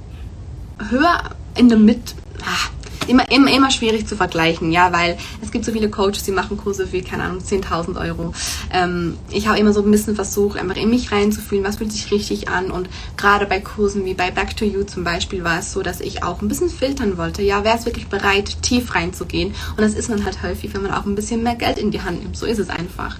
höher 0.89 1.19
in 1.57 1.67
der 1.67 1.77
Mitte. 1.77 2.13
Ah, 2.41 2.69
immer, 3.05 3.29
immer, 3.29 3.53
immer 3.53 3.69
schwierig 3.69 4.07
zu 4.07 4.15
vergleichen, 4.15 4.71
ja, 4.71 4.93
weil 4.93 5.17
es 5.41 5.51
gibt 5.51 5.65
so 5.65 5.73
viele 5.73 5.89
Coaches, 5.89 6.23
die 6.23 6.31
machen 6.31 6.55
Kurse 6.55 6.87
für, 6.87 7.01
keine 7.01 7.23
Ahnung, 7.23 7.39
10.000 7.39 7.99
Euro. 7.99 8.33
Ähm, 8.71 9.17
ich 9.29 9.49
habe 9.49 9.59
immer 9.59 9.73
so 9.73 9.81
ein 9.81 9.91
bisschen 9.91 10.15
versucht, 10.15 10.57
einfach 10.57 10.77
in 10.77 10.89
mich 10.89 11.11
reinzufühlen, 11.11 11.65
was 11.65 11.75
fühlt 11.75 11.91
sich 11.91 12.11
richtig 12.11 12.47
an 12.47 12.71
und 12.71 12.87
gerade 13.17 13.45
bei 13.45 13.59
Kursen 13.59 14.05
wie 14.05 14.13
bei 14.13 14.31
Back 14.31 14.55
to 14.55 14.63
You 14.63 14.85
zum 14.85 15.03
Beispiel 15.03 15.43
war 15.43 15.59
es 15.59 15.73
so, 15.73 15.81
dass 15.81 15.99
ich 15.99 16.23
auch 16.23 16.41
ein 16.41 16.47
bisschen 16.47 16.69
filtern 16.69 17.17
wollte, 17.17 17.41
ja, 17.41 17.65
wer 17.65 17.75
ist 17.75 17.85
wirklich 17.85 18.07
bereit, 18.07 18.61
tief 18.61 18.95
reinzugehen 18.95 19.53
und 19.71 19.81
das 19.81 19.95
ist 19.95 20.09
man 20.09 20.23
halt 20.23 20.43
häufig, 20.43 20.73
wenn 20.73 20.83
man 20.83 20.93
auch 20.93 21.05
ein 21.05 21.15
bisschen 21.15 21.43
mehr 21.43 21.55
Geld 21.55 21.77
in 21.77 21.91
die 21.91 22.03
Hand 22.03 22.23
nimmt, 22.23 22.37
so 22.37 22.45
ist 22.45 22.59
es 22.59 22.69
einfach. 22.69 23.17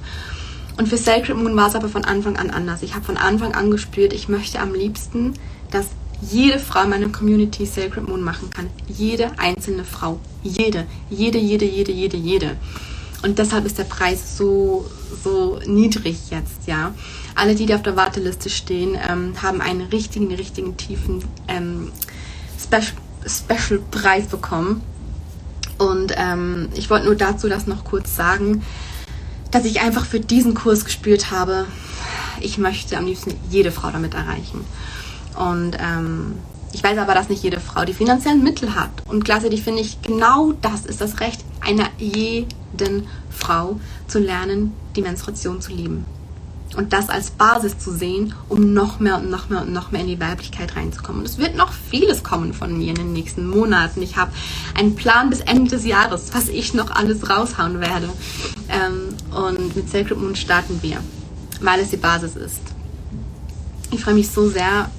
Und 0.78 0.88
für 0.88 0.98
Sacred 0.98 1.36
Moon 1.36 1.56
war 1.56 1.68
es 1.68 1.76
aber 1.76 1.90
von 1.90 2.06
Anfang 2.06 2.38
an 2.38 2.52
anders. 2.52 2.84
Ich 2.84 2.94
habe 2.94 3.04
von 3.04 3.18
Anfang 3.18 3.54
an 3.56 3.72
gespürt, 3.72 4.14
ich 4.14 4.30
möchte 4.30 4.60
am 4.60 4.74
liebsten, 4.74 5.34
dass 5.72 5.88
jede 6.22 6.60
Frau 6.60 6.84
in 6.84 6.90
meiner 6.90 7.10
Community 7.10 7.66
Sacred 7.66 8.08
Moon 8.08 8.22
machen 8.22 8.50
kann. 8.52 8.70
Jede 8.88 9.32
einzelne 9.38 9.84
Frau. 9.84 10.20
Jede. 10.44 10.86
Jede, 11.10 11.40
jede, 11.40 11.66
jede, 11.66 11.92
jede, 11.92 12.18
jede. 12.18 12.58
Und 13.24 13.40
deshalb 13.40 13.66
ist 13.66 13.80
der 13.80 13.84
Preis 13.84 14.38
so, 14.38 14.86
so 15.24 15.60
niedrig 15.66 16.30
jetzt, 16.30 16.68
ja. 16.68 16.94
Alle, 17.34 17.56
die, 17.56 17.66
die 17.66 17.74
auf 17.74 17.82
der 17.82 17.96
Warteliste 17.96 18.50
stehen, 18.50 18.96
ähm, 19.10 19.34
haben 19.42 19.62
einen 19.62 19.82
richtigen, 19.82 20.32
richtigen, 20.34 20.78
tiefen 20.78 21.24
ähm, 21.48 21.92
Special, 22.62 22.94
Special 23.26 23.80
Preis 23.92 24.28
bekommen. 24.28 24.82
Und 25.80 26.14
ähm, 26.16 26.70
ich 26.76 26.90
wollte 26.90 27.06
nur 27.06 27.16
dazu 27.16 27.50
das 27.50 27.68
noch 27.68 27.84
kurz 27.84 28.16
sagen, 28.16 28.64
dass 29.58 29.66
ich 29.66 29.82
einfach 29.82 30.06
für 30.06 30.20
diesen 30.20 30.54
Kurs 30.54 30.86
gespürt 30.86 31.32
habe, 31.32 31.66
ich 32.42 32.60
möchte 32.60 32.96
am 32.96 33.08
liebsten 33.08 33.34
jede 33.50 33.72
Frau 33.72 33.90
damit 33.90 34.14
erreichen. 34.14 34.64
Und 35.36 35.76
ähm, 35.80 36.36
ich 36.74 36.84
weiß 36.84 37.00
aber, 37.00 37.16
dass 37.16 37.30
nicht 37.30 37.42
jede 37.42 37.60
Frau 37.60 37.84
die 37.84 37.96
finanziellen 37.96 38.44
Mittel 38.44 38.76
hat. 38.76 38.92
Und 39.08 39.26
gleichzeitig 39.26 39.64
finde 39.64 39.82
ich, 39.82 40.00
genau 40.04 40.54
das 40.62 40.86
ist 40.86 41.02
das 41.02 41.22
Recht 41.22 41.44
einer 41.62 41.90
jeden 41.98 43.08
Frau 43.32 43.80
zu 44.08 44.20
lernen, 44.20 44.74
die 44.96 45.02
Menstruation 45.02 45.60
zu 45.60 45.72
lieben. 45.72 46.06
Und 46.76 46.94
das 46.94 47.10
als 47.10 47.32
Basis 47.32 47.80
zu 47.80 47.92
sehen, 47.92 48.36
um 48.50 48.74
noch 48.74 49.00
mehr 49.00 49.18
und 49.18 49.32
noch 49.32 49.50
mehr 49.50 49.62
und 49.62 49.74
noch 49.74 49.90
mehr 49.90 50.02
in 50.02 50.08
die 50.08 50.20
Weiblichkeit 50.20 50.76
reinzukommen. 50.76 51.22
Und 51.22 51.28
es 51.28 51.40
wird 51.40 51.56
noch 51.56 51.72
vieles 51.90 52.24
kommen 52.24 52.54
von 52.54 52.78
mir 52.78 52.90
in 52.90 52.96
den 52.96 53.14
nächsten 53.14 53.48
Monaten. 53.48 54.04
Ich 54.04 54.18
habe 54.18 54.32
einen 54.76 54.96
Plan 54.96 55.32
bis 55.32 55.40
Ende 55.40 55.72
des 55.72 55.84
Jahres, 55.84 56.30
was 56.34 56.48
ich 56.48 56.76
noch 56.76 56.92
alles 56.92 57.28
raushauen 57.28 57.80
werde. 57.80 58.10
Ähm, 58.70 59.16
und 59.36 59.76
mit 59.76 59.90
Sacred 59.90 60.18
Moon 60.18 60.36
starten 60.36 60.80
wir, 60.82 60.98
weil 61.62 61.80
es 61.80 61.90
die 61.90 61.98
Basis 61.98 62.36
ist. 62.36 62.62
Ich 63.92 64.02
freue 64.02 64.16
mich 64.16 64.30
so 64.30 64.50
sehr, 64.50 64.90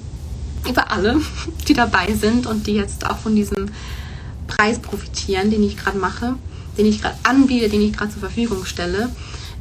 über 0.67 0.91
alle, 0.91 1.21
die 1.67 1.73
dabei 1.73 2.13
sind 2.13 2.45
und 2.45 2.67
die 2.67 2.73
jetzt 2.73 3.05
auch 3.05 3.17
von 3.17 3.35
diesem 3.35 3.69
Preis 4.47 4.79
profitieren, 4.79 5.51
den 5.51 5.63
ich 5.63 5.77
gerade 5.77 5.97
mache, 5.97 6.35
den 6.77 6.85
ich 6.85 7.01
gerade 7.01 7.15
anbiete, 7.23 7.69
den 7.69 7.81
ich 7.81 7.93
gerade 7.93 8.11
zur 8.11 8.21
Verfügung 8.21 8.65
stelle. 8.65 9.09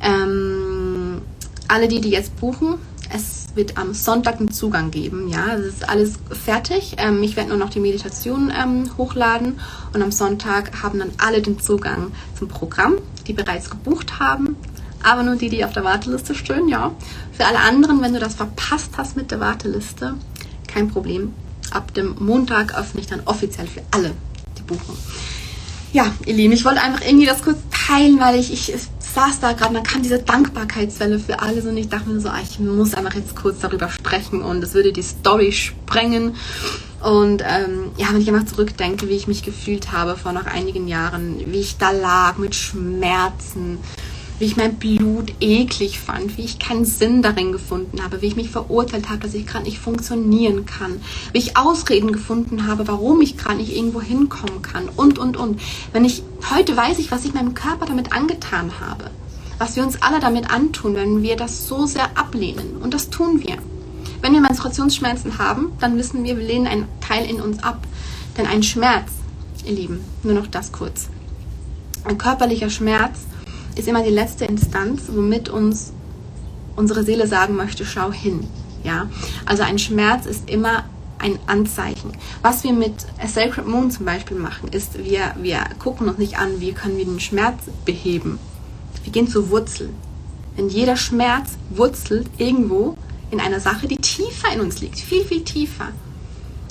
Ähm, 0.00 1.20
alle 1.68 1.88
die, 1.88 2.00
die 2.00 2.10
jetzt 2.10 2.36
buchen, 2.36 2.76
es 3.14 3.48
wird 3.54 3.76
am 3.76 3.94
Sonntag 3.94 4.38
einen 4.38 4.50
Zugang 4.50 4.90
geben. 4.90 5.28
Ja, 5.28 5.54
es 5.54 5.66
ist 5.66 5.88
alles 5.88 6.14
fertig. 6.30 6.96
Ähm, 6.98 7.22
ich 7.22 7.36
werde 7.36 7.50
nur 7.50 7.58
noch 7.58 7.70
die 7.70 7.80
Meditation 7.80 8.52
ähm, 8.56 8.90
hochladen 8.96 9.58
und 9.92 10.02
am 10.02 10.12
Sonntag 10.12 10.82
haben 10.82 10.98
dann 10.98 11.10
alle 11.18 11.42
den 11.42 11.58
Zugang 11.58 12.12
zum 12.38 12.48
Programm, 12.48 12.98
die 13.28 13.34
bereits 13.34 13.70
gebucht 13.70 14.18
haben. 14.18 14.56
Aber 15.02 15.22
nur 15.22 15.36
die, 15.36 15.48
die 15.48 15.64
auf 15.64 15.72
der 15.72 15.84
Warteliste 15.84 16.34
stehen, 16.34 16.68
ja. 16.68 16.90
Für 17.32 17.46
alle 17.46 17.60
anderen, 17.60 18.02
wenn 18.02 18.14
du 18.14 18.18
das 18.18 18.34
verpasst 18.34 18.90
hast 18.96 19.16
mit 19.16 19.30
der 19.30 19.38
Warteliste, 19.38 20.14
kein 20.66 20.88
Problem. 20.88 21.32
Ab 21.70 21.94
dem 21.94 22.16
Montag 22.18 22.76
öffne 22.76 23.00
ich 23.00 23.06
dann 23.06 23.20
offiziell 23.26 23.68
für 23.68 23.82
alle 23.92 24.12
die 24.56 24.62
Buchung. 24.62 24.96
Ja, 25.92 26.12
ihr 26.26 26.34
Lieben, 26.34 26.52
ich 26.52 26.64
wollte 26.64 26.82
einfach 26.82 27.02
irgendwie 27.06 27.26
das 27.26 27.42
kurz 27.42 27.58
teilen, 27.70 28.18
weil 28.18 28.38
ich, 28.38 28.52
ich 28.52 28.72
saß 29.18 29.40
da 29.40 29.52
gerade, 29.52 29.74
man 29.74 29.82
kann 29.82 30.02
diese 30.02 30.20
Dankbarkeitswelle 30.20 31.18
für 31.18 31.40
alles 31.40 31.64
und 31.66 31.76
ich 31.76 31.88
dachte 31.88 32.08
mir 32.08 32.20
so, 32.20 32.28
ah, 32.28 32.38
ich 32.40 32.60
muss 32.60 32.94
einfach 32.94 33.14
jetzt 33.14 33.34
kurz 33.34 33.58
darüber 33.58 33.88
sprechen 33.88 34.42
und 34.42 34.62
es 34.62 34.74
würde 34.74 34.92
die 34.92 35.02
Story 35.02 35.50
sprengen. 35.50 36.36
Und 37.02 37.42
ähm, 37.42 37.90
ja, 37.96 38.08
wenn 38.12 38.20
ich 38.20 38.28
einfach 38.28 38.46
zurückdenke, 38.46 39.08
wie 39.08 39.16
ich 39.16 39.26
mich 39.26 39.42
gefühlt 39.42 39.90
habe 39.90 40.16
vor 40.16 40.32
noch 40.32 40.46
einigen 40.46 40.86
Jahren, 40.86 41.40
wie 41.46 41.58
ich 41.58 41.78
da 41.78 41.90
lag 41.90 42.38
mit 42.38 42.54
Schmerzen, 42.54 43.78
wie 44.38 44.44
ich 44.44 44.56
mein 44.56 44.76
Blut 44.76 45.32
eklig 45.40 45.98
fand, 45.98 46.36
wie 46.36 46.44
ich 46.44 46.58
keinen 46.58 46.84
Sinn 46.84 47.22
darin 47.22 47.52
gefunden 47.52 48.02
habe, 48.02 48.22
wie 48.22 48.26
ich 48.26 48.36
mich 48.36 48.50
verurteilt 48.50 49.08
habe, 49.08 49.20
dass 49.20 49.34
ich 49.34 49.46
gerade 49.46 49.64
nicht 49.64 49.78
funktionieren 49.78 50.64
kann, 50.64 51.00
wie 51.32 51.38
ich 51.38 51.56
Ausreden 51.56 52.12
gefunden 52.12 52.66
habe, 52.66 52.86
warum 52.86 53.20
ich 53.20 53.36
gerade 53.36 53.56
nicht 53.56 53.76
irgendwo 53.76 54.00
hinkommen 54.00 54.62
kann 54.62 54.88
und, 54.96 55.18
und, 55.18 55.36
und. 55.36 55.60
Wenn 55.92 56.04
ich, 56.04 56.22
heute 56.52 56.76
weiß 56.76 56.98
ich, 56.98 57.10
was 57.10 57.24
ich 57.24 57.34
meinem 57.34 57.54
Körper 57.54 57.86
damit 57.86 58.12
angetan 58.12 58.72
habe, 58.80 59.10
was 59.58 59.74
wir 59.74 59.82
uns 59.82 60.00
alle 60.02 60.20
damit 60.20 60.50
antun, 60.50 60.94
wenn 60.94 61.22
wir 61.22 61.36
das 61.36 61.66
so 61.66 61.86
sehr 61.86 62.16
ablehnen. 62.16 62.76
Und 62.80 62.94
das 62.94 63.10
tun 63.10 63.42
wir. 63.42 63.56
Wenn 64.20 64.32
wir 64.32 64.40
Menstruationsschmerzen 64.40 65.38
haben, 65.38 65.72
dann 65.80 65.96
wissen 65.96 66.22
wir, 66.24 66.36
wir 66.36 66.44
lehnen 66.44 66.66
einen 66.66 66.88
Teil 67.00 67.28
in 67.28 67.40
uns 67.40 67.62
ab. 67.62 67.86
Denn 68.36 68.46
ein 68.46 68.62
Schmerz, 68.62 69.10
ihr 69.64 69.72
Lieben, 69.72 70.00
nur 70.22 70.34
noch 70.34 70.46
das 70.46 70.70
kurz. 70.70 71.08
Ein 72.04 72.18
körperlicher 72.18 72.70
Schmerz 72.70 73.18
ist 73.78 73.88
immer 73.88 74.02
die 74.02 74.10
letzte 74.10 74.44
Instanz, 74.44 75.02
womit 75.08 75.48
uns 75.48 75.92
unsere 76.76 77.04
Seele 77.04 77.26
sagen 77.26 77.56
möchte, 77.56 77.84
schau 77.84 78.12
hin. 78.12 78.46
Ja, 78.84 79.08
also 79.46 79.62
ein 79.62 79.78
Schmerz 79.78 80.26
ist 80.26 80.48
immer 80.50 80.84
ein 81.18 81.38
Anzeichen. 81.46 82.12
Was 82.42 82.64
wir 82.64 82.72
mit 82.72 83.06
A 83.22 83.26
Sacred 83.26 83.66
Moon 83.66 83.90
zum 83.90 84.04
Beispiel 84.04 84.36
machen, 84.36 84.68
ist, 84.70 84.98
wir, 85.04 85.34
wir 85.40 85.60
gucken 85.78 86.08
uns 86.08 86.18
nicht 86.18 86.38
an, 86.38 86.60
wie 86.60 86.72
können 86.72 86.96
wir 86.96 87.04
den 87.04 87.20
Schmerz 87.20 87.58
beheben. 87.84 88.38
Wir 89.02 89.12
gehen 89.12 89.28
zur 89.28 89.50
Wurzel. 89.50 89.90
Denn 90.56 90.68
jeder 90.68 90.96
Schmerz 90.96 91.50
wurzelt 91.70 92.28
irgendwo 92.38 92.96
in 93.30 93.40
einer 93.40 93.60
Sache, 93.60 93.88
die 93.88 93.96
tiefer 93.96 94.52
in 94.54 94.60
uns 94.60 94.80
liegt, 94.80 94.98
viel, 94.98 95.24
viel 95.24 95.42
tiefer. 95.42 95.88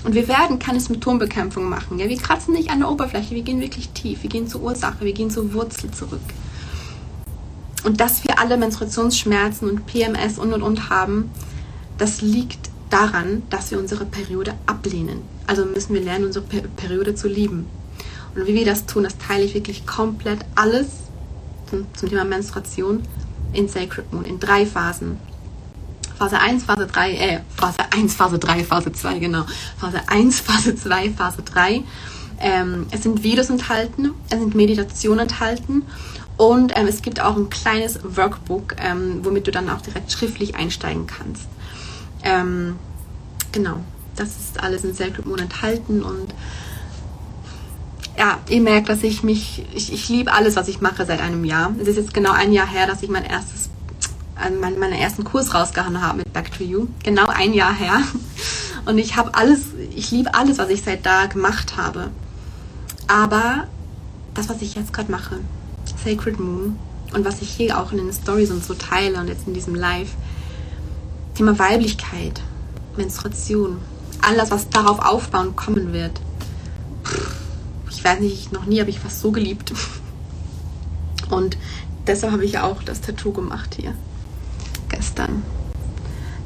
Und 0.03 0.13
wir 0.13 0.27
werden 0.27 0.59
keine 0.59 0.79
Symptombekämpfung 0.79 1.67
machen. 1.67 1.99
Ja, 1.99 2.07
wir 2.07 2.17
kratzen 2.17 2.53
nicht 2.53 2.69
an 2.69 2.79
der 2.79 2.89
Oberfläche, 2.89 3.35
wir 3.35 3.41
gehen 3.41 3.59
wirklich 3.59 3.89
tief, 3.89 4.23
wir 4.23 4.29
gehen 4.29 4.47
zur 4.47 4.61
Ursache, 4.61 5.03
wir 5.05 5.13
gehen 5.13 5.29
zur 5.29 5.53
Wurzel 5.53 5.91
zurück. 5.91 6.21
Und 7.87 8.01
dass 8.01 8.25
wir 8.25 8.37
alle 8.37 8.57
Menstruationsschmerzen 8.57 9.69
und 9.69 9.85
PMS 9.87 10.39
und 10.39 10.51
und 10.51 10.61
und 10.61 10.89
haben, 10.89 11.31
das 11.97 12.21
liegt 12.21 12.69
daran, 12.89 13.43
dass 13.49 13.71
wir 13.71 13.79
unsere 13.79 14.03
Periode 14.03 14.55
ablehnen. 14.65 15.21
Also 15.47 15.63
müssen 15.63 15.93
wir 15.93 16.01
lernen, 16.01 16.25
unsere 16.25 16.43
Periode 16.43 17.15
zu 17.15 17.29
lieben. 17.29 17.65
Und 18.35 18.45
wie 18.45 18.55
wir 18.55 18.65
das 18.65 18.87
tun, 18.87 19.05
das 19.05 19.17
teile 19.17 19.45
ich 19.45 19.53
wirklich 19.53 19.87
komplett 19.87 20.39
alles 20.55 20.87
zum, 21.69 21.87
zum 21.95 22.09
Thema 22.09 22.25
Menstruation 22.25 23.03
in 23.53 23.69
Sacred 23.69 24.11
Moon, 24.11 24.25
in 24.25 24.37
drei 24.37 24.65
Phasen. 24.65 25.15
Phase 26.17 26.39
1, 26.39 26.65
Phase 26.65 26.87
3, 26.87 27.13
äh, 27.13 27.39
Phase 27.55 27.77
1, 27.89 28.15
Phase 28.15 28.37
3, 28.37 28.65
Phase 28.65 28.91
2, 28.91 29.19
genau. 29.19 29.45
Phase 29.79 30.01
1, 30.07 30.39
Phase 30.41 30.75
2, 30.75 31.11
Phase 31.11 31.41
3. 31.41 31.83
Ähm, 32.39 32.87
es 32.91 33.03
sind 33.03 33.23
Videos 33.23 33.49
enthalten, 33.49 34.11
es 34.29 34.39
sind 34.39 34.55
Meditationen 34.55 35.19
enthalten 35.19 35.83
und 36.37 36.77
ähm, 36.77 36.87
es 36.87 37.01
gibt 37.01 37.19
auch 37.19 37.35
ein 37.35 37.49
kleines 37.49 37.99
Workbook, 38.03 38.75
ähm, 38.79 39.19
womit 39.23 39.47
du 39.47 39.51
dann 39.51 39.69
auch 39.69 39.81
direkt 39.81 40.11
schriftlich 40.11 40.55
einsteigen 40.55 41.07
kannst. 41.07 41.47
Ähm, 42.23 42.75
genau, 43.51 43.77
das 44.15 44.29
ist 44.29 44.63
alles 44.63 44.83
in 44.83 44.93
Sacred 44.93 45.25
Moon 45.25 45.39
enthalten 45.39 46.03
und 46.03 46.33
ja, 48.17 48.39
ihr 48.49 48.61
merkt, 48.61 48.89
dass 48.89 49.03
ich 49.03 49.23
mich, 49.23 49.63
ich, 49.73 49.93
ich 49.93 50.09
liebe 50.09 50.33
alles, 50.33 50.55
was 50.55 50.67
ich 50.67 50.81
mache 50.81 51.05
seit 51.05 51.21
einem 51.21 51.45
Jahr. 51.45 51.71
Es 51.79 51.87
ist 51.87 51.97
jetzt 51.97 52.13
genau 52.13 52.31
ein 52.31 52.51
Jahr 52.51 52.67
her, 52.67 52.87
dass 52.87 53.03
ich 53.03 53.09
mein 53.09 53.23
erstes, 53.23 53.69
äh, 54.43 54.49
meinen, 54.49 54.79
meinen 54.79 54.93
ersten 54.93 55.23
Kurs 55.23 55.53
rausgehauen 55.53 56.01
habe 56.01 56.19
mit 56.19 56.33
Back 56.33 56.51
to 56.57 56.63
You. 56.63 56.87
Genau 57.03 57.27
ein 57.27 57.53
Jahr 57.53 57.73
her. 57.73 58.01
Und 58.85 58.97
ich 58.97 59.17
habe 59.17 59.35
alles, 59.35 59.59
ich 59.95 60.11
liebe 60.11 60.33
alles, 60.33 60.57
was 60.57 60.69
ich 60.69 60.81
seit 60.81 61.05
da 61.05 61.27
gemacht 61.27 61.77
habe. 61.77 62.09
Aber 63.07 63.67
das, 64.33 64.49
was 64.49 64.61
ich 64.61 64.75
jetzt 64.75 64.93
gerade 64.93 65.11
mache, 65.11 65.39
Sacred 66.07 66.39
Moon 66.39 66.79
und 67.13 67.25
was 67.25 67.41
ich 67.41 67.49
hier 67.49 67.77
auch 67.77 67.91
in 67.91 67.97
den 67.97 68.13
Stories 68.13 68.49
und 68.49 68.63
so 68.63 68.73
teile 68.73 69.19
und 69.19 69.27
jetzt 69.27 69.45
in 69.45 69.53
diesem 69.53 69.75
Live, 69.75 70.11
Thema 71.35 71.59
Weiblichkeit, 71.59 72.41
Menstruation, 72.95 73.77
alles, 74.21 74.49
was 74.49 74.69
darauf 74.69 74.99
aufbauen 74.99 75.57
kommen 75.57 75.91
wird. 75.91 76.21
Ich 77.89 78.01
weiß 78.01 78.21
nicht, 78.21 78.53
noch 78.53 78.65
nie 78.65 78.79
habe 78.79 78.89
ich 78.89 79.03
was 79.03 79.19
so 79.19 79.31
geliebt. 79.31 79.73
Und 81.29 81.57
deshalb 82.07 82.31
habe 82.31 82.45
ich 82.45 82.57
auch 82.57 82.81
das 82.83 83.01
Tattoo 83.01 83.33
gemacht 83.33 83.75
hier. 83.77 83.93
Gestern. 84.87 85.43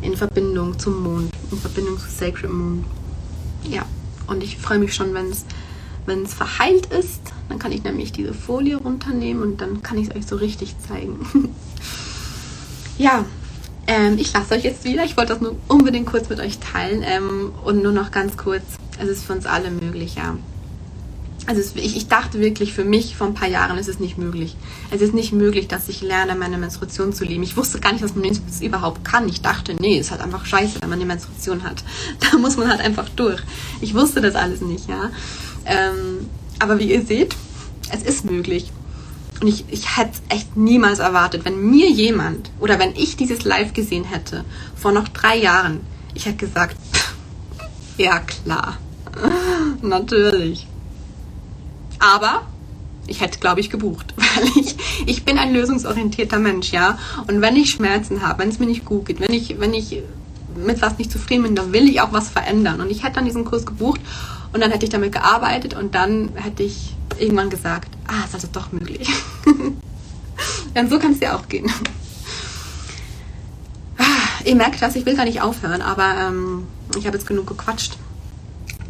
In 0.02 0.18
Verbindung 0.18 0.80
zum 0.80 1.04
Mond, 1.04 1.32
in 1.52 1.58
Verbindung 1.60 2.00
zu 2.00 2.10
Sacred 2.10 2.52
Moon. 2.52 2.84
Ja, 3.70 3.86
und 4.26 4.44
ich 4.44 4.58
freue 4.58 4.80
mich 4.80 4.96
schon, 4.96 5.14
wenn 5.14 6.24
es 6.24 6.34
verheilt 6.34 6.88
ist, 6.88 7.22
dann 7.52 7.60
kann 7.60 7.72
ich 7.72 7.84
nämlich 7.84 8.12
diese 8.12 8.34
Folie 8.34 8.78
runternehmen 8.78 9.44
und 9.44 9.62
dann 9.62 9.82
kann 9.84 9.98
ich 9.98 10.10
es 10.10 10.16
euch 10.16 10.26
so 10.26 10.38
richtig 10.38 10.76
zeigen. 10.88 11.20
ja, 12.98 13.26
ähm, 13.88 14.18
ich 14.18 14.34
lasse 14.34 14.56
euch 14.56 14.64
jetzt 14.64 14.84
wieder. 14.86 15.04
Ich 15.04 15.18
wollte 15.18 15.34
das 15.34 15.42
nur 15.42 15.56
unbedingt 15.68 16.08
kurz 16.08 16.30
mit 16.30 16.40
euch 16.40 16.60
teilen. 16.60 17.04
Ähm, 17.06 17.52
und 17.64 17.84
nur 17.84 17.92
noch 17.92 18.12
ganz 18.12 18.38
kurz, 18.38 18.64
es 19.00 19.10
ist 19.10 19.26
für 19.26 19.34
uns 19.34 19.46
alle 19.46 19.70
möglich, 19.70 20.16
ja. 20.16 20.38
Also 21.48 21.60
es, 21.60 21.76
ich, 21.76 21.98
ich, 21.98 22.08
dachte 22.08 22.40
wirklich 22.40 22.72
für 22.72 22.86
mich 22.86 23.16
vor 23.18 23.26
ein 23.26 23.34
paar 23.34 23.48
Jahren, 23.48 23.78
es 23.80 23.88
ist 23.88 24.00
nicht 24.00 24.18
möglich. 24.18 24.56
Es 24.92 25.02
ist 25.02 25.14
nicht 25.14 25.34
möglich, 25.34 25.68
dass 25.68 25.90
ich 25.90 26.02
lerne, 26.02 26.36
meine 26.36 26.58
Menstruation 26.58 27.14
zu 27.14 27.26
lieben. 27.26 27.42
Ich 27.44 27.58
wusste 27.58 27.80
gar 27.80 27.92
nicht, 27.92 28.04
dass 28.04 28.16
man 28.16 28.30
das 28.30 28.62
überhaupt 28.62 29.04
kann. 29.04 29.28
Ich 29.28 29.42
dachte, 29.42 29.74
nee, 29.74 29.98
es 29.98 30.06
ist 30.06 30.12
halt 30.12 30.22
einfach 30.22 30.46
scheiße, 30.46 30.82
wenn 30.82 30.90
man 30.90 31.00
eine 31.00 31.08
Menstruation 31.08 31.64
hat. 31.64 31.84
Da 32.20 32.38
muss 32.38 32.58
man 32.58 32.70
halt 32.70 32.80
einfach 32.80 33.10
durch. 33.10 33.42
Ich 33.82 33.96
wusste 33.96 34.22
das 34.22 34.36
alles 34.36 34.62
nicht, 34.62 34.88
ja. 34.88 35.10
Ähm, 35.66 36.30
aber 36.60 36.78
wie 36.78 36.92
ihr 36.92 37.02
seht, 37.02 37.36
es 37.92 38.04
ist 38.04 38.26
möglich. 38.26 38.72
Und 39.42 39.48
ich, 39.48 39.66
ich 39.70 39.98
hätte 39.98 40.20
echt 40.30 40.56
niemals 40.56 41.00
erwartet, 41.00 41.46
wenn 41.46 41.70
mir 41.70 41.90
jemand 41.90 42.52
oder 42.60 42.78
wenn 42.78 42.96
ich 42.96 43.18
dieses 43.18 43.44
Live 43.44 43.74
gesehen 43.74 44.04
hätte, 44.04 44.46
vor 44.76 44.92
noch 44.92 45.08
drei 45.08 45.38
Jahren, 45.38 45.82
ich 46.14 46.26
hätte 46.26 46.38
gesagt, 46.38 46.78
ja 47.98 48.20
klar, 48.20 48.78
natürlich. 49.82 50.68
Aber 52.00 52.44
ich 53.08 53.22
hätte, 53.22 53.40
glaube 53.40 53.62
ich, 53.62 53.70
gebucht, 53.70 54.14
weil 54.16 54.64
ich, 54.64 54.76
ich 55.08 55.26
bin 55.26 55.38
ein 55.38 55.54
lösungsorientierter 55.54 56.40
Mensch, 56.40 56.72
ja. 56.72 57.00
Und 57.28 57.42
wenn 57.42 57.56
ich 57.56 57.72
Schmerzen 57.72 58.22
habe, 58.22 58.40
wenn 58.40 58.50
es 58.50 58.60
mir 58.60 58.68
nicht 58.68 58.86
gut 58.86 59.06
geht, 59.06 59.20
wenn 59.20 59.34
ich, 59.34 59.60
wenn 59.60 59.74
ich 59.74 60.02
mit 60.56 60.82
was 60.82 60.98
nicht 60.98 61.12
zufrieden 61.12 61.44
bin, 61.44 61.56
dann 61.56 61.74
will 61.74 61.90
ich 61.90 62.02
auch 62.02 62.14
was 62.14 62.30
verändern. 62.30 62.82
Und 62.82 62.92
ich 62.92 63.04
hätte 63.04 63.16
dann 63.16 63.26
diesen 63.26 63.46
Kurs 63.46 63.66
gebucht 63.66 64.02
und 64.54 64.62
dann 64.62 64.72
hätte 64.72 64.86
ich 64.86 64.92
damit 64.92 65.14
gearbeitet 65.14 65.74
und 65.74 65.96
dann 65.96 66.30
hätte 66.36 66.64
ich 66.64 66.94
irgendwann 67.20 67.50
gesagt, 67.50 67.90
ah, 68.08 68.26
ist 68.26 68.34
also 68.34 68.48
doch 68.52 68.72
möglich. 68.72 69.08
und 70.76 70.90
so 70.90 71.00
kann 71.00 71.14
es 71.14 71.20
ja 71.20 71.36
auch 71.36 71.48
gehen. 71.48 71.72
Ah, 73.98 74.44
ihr 74.46 74.56
merkt 74.56 74.82
das, 74.82 74.96
ich 74.96 75.06
will 75.06 75.16
gar 75.16 75.26
nicht 75.26 75.42
aufhören, 75.42 75.82
aber 75.82 76.16
ähm, 76.28 76.68
ich 76.98 77.06
habe 77.06 77.18
jetzt 77.18 77.28
genug 77.28 77.48
gequatscht. 77.48 77.98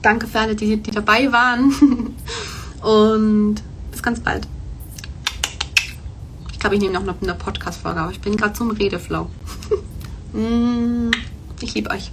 Danke 0.02 0.28
für 0.28 0.40
alle, 0.40 0.56
die, 0.56 0.78
die 0.78 0.92
dabei 0.92 1.32
waren. 1.32 2.16
und 2.82 3.56
bis 3.92 4.02
ganz 4.02 4.20
bald. 4.20 4.48
Ich 6.52 6.60
glaube, 6.60 6.76
ich 6.76 6.82
nehme 6.82 7.00
noch 7.00 7.22
eine 7.22 7.34
Podcast-Folge, 7.34 8.00
aber 8.00 8.12
ich 8.12 8.22
bin 8.22 8.38
gerade 8.38 8.54
zum 8.54 8.72
Redeflow. 8.72 9.28
Mm, 10.34 11.12
ich 11.60 11.74
liebe 11.74 11.90
euch. 11.90 12.10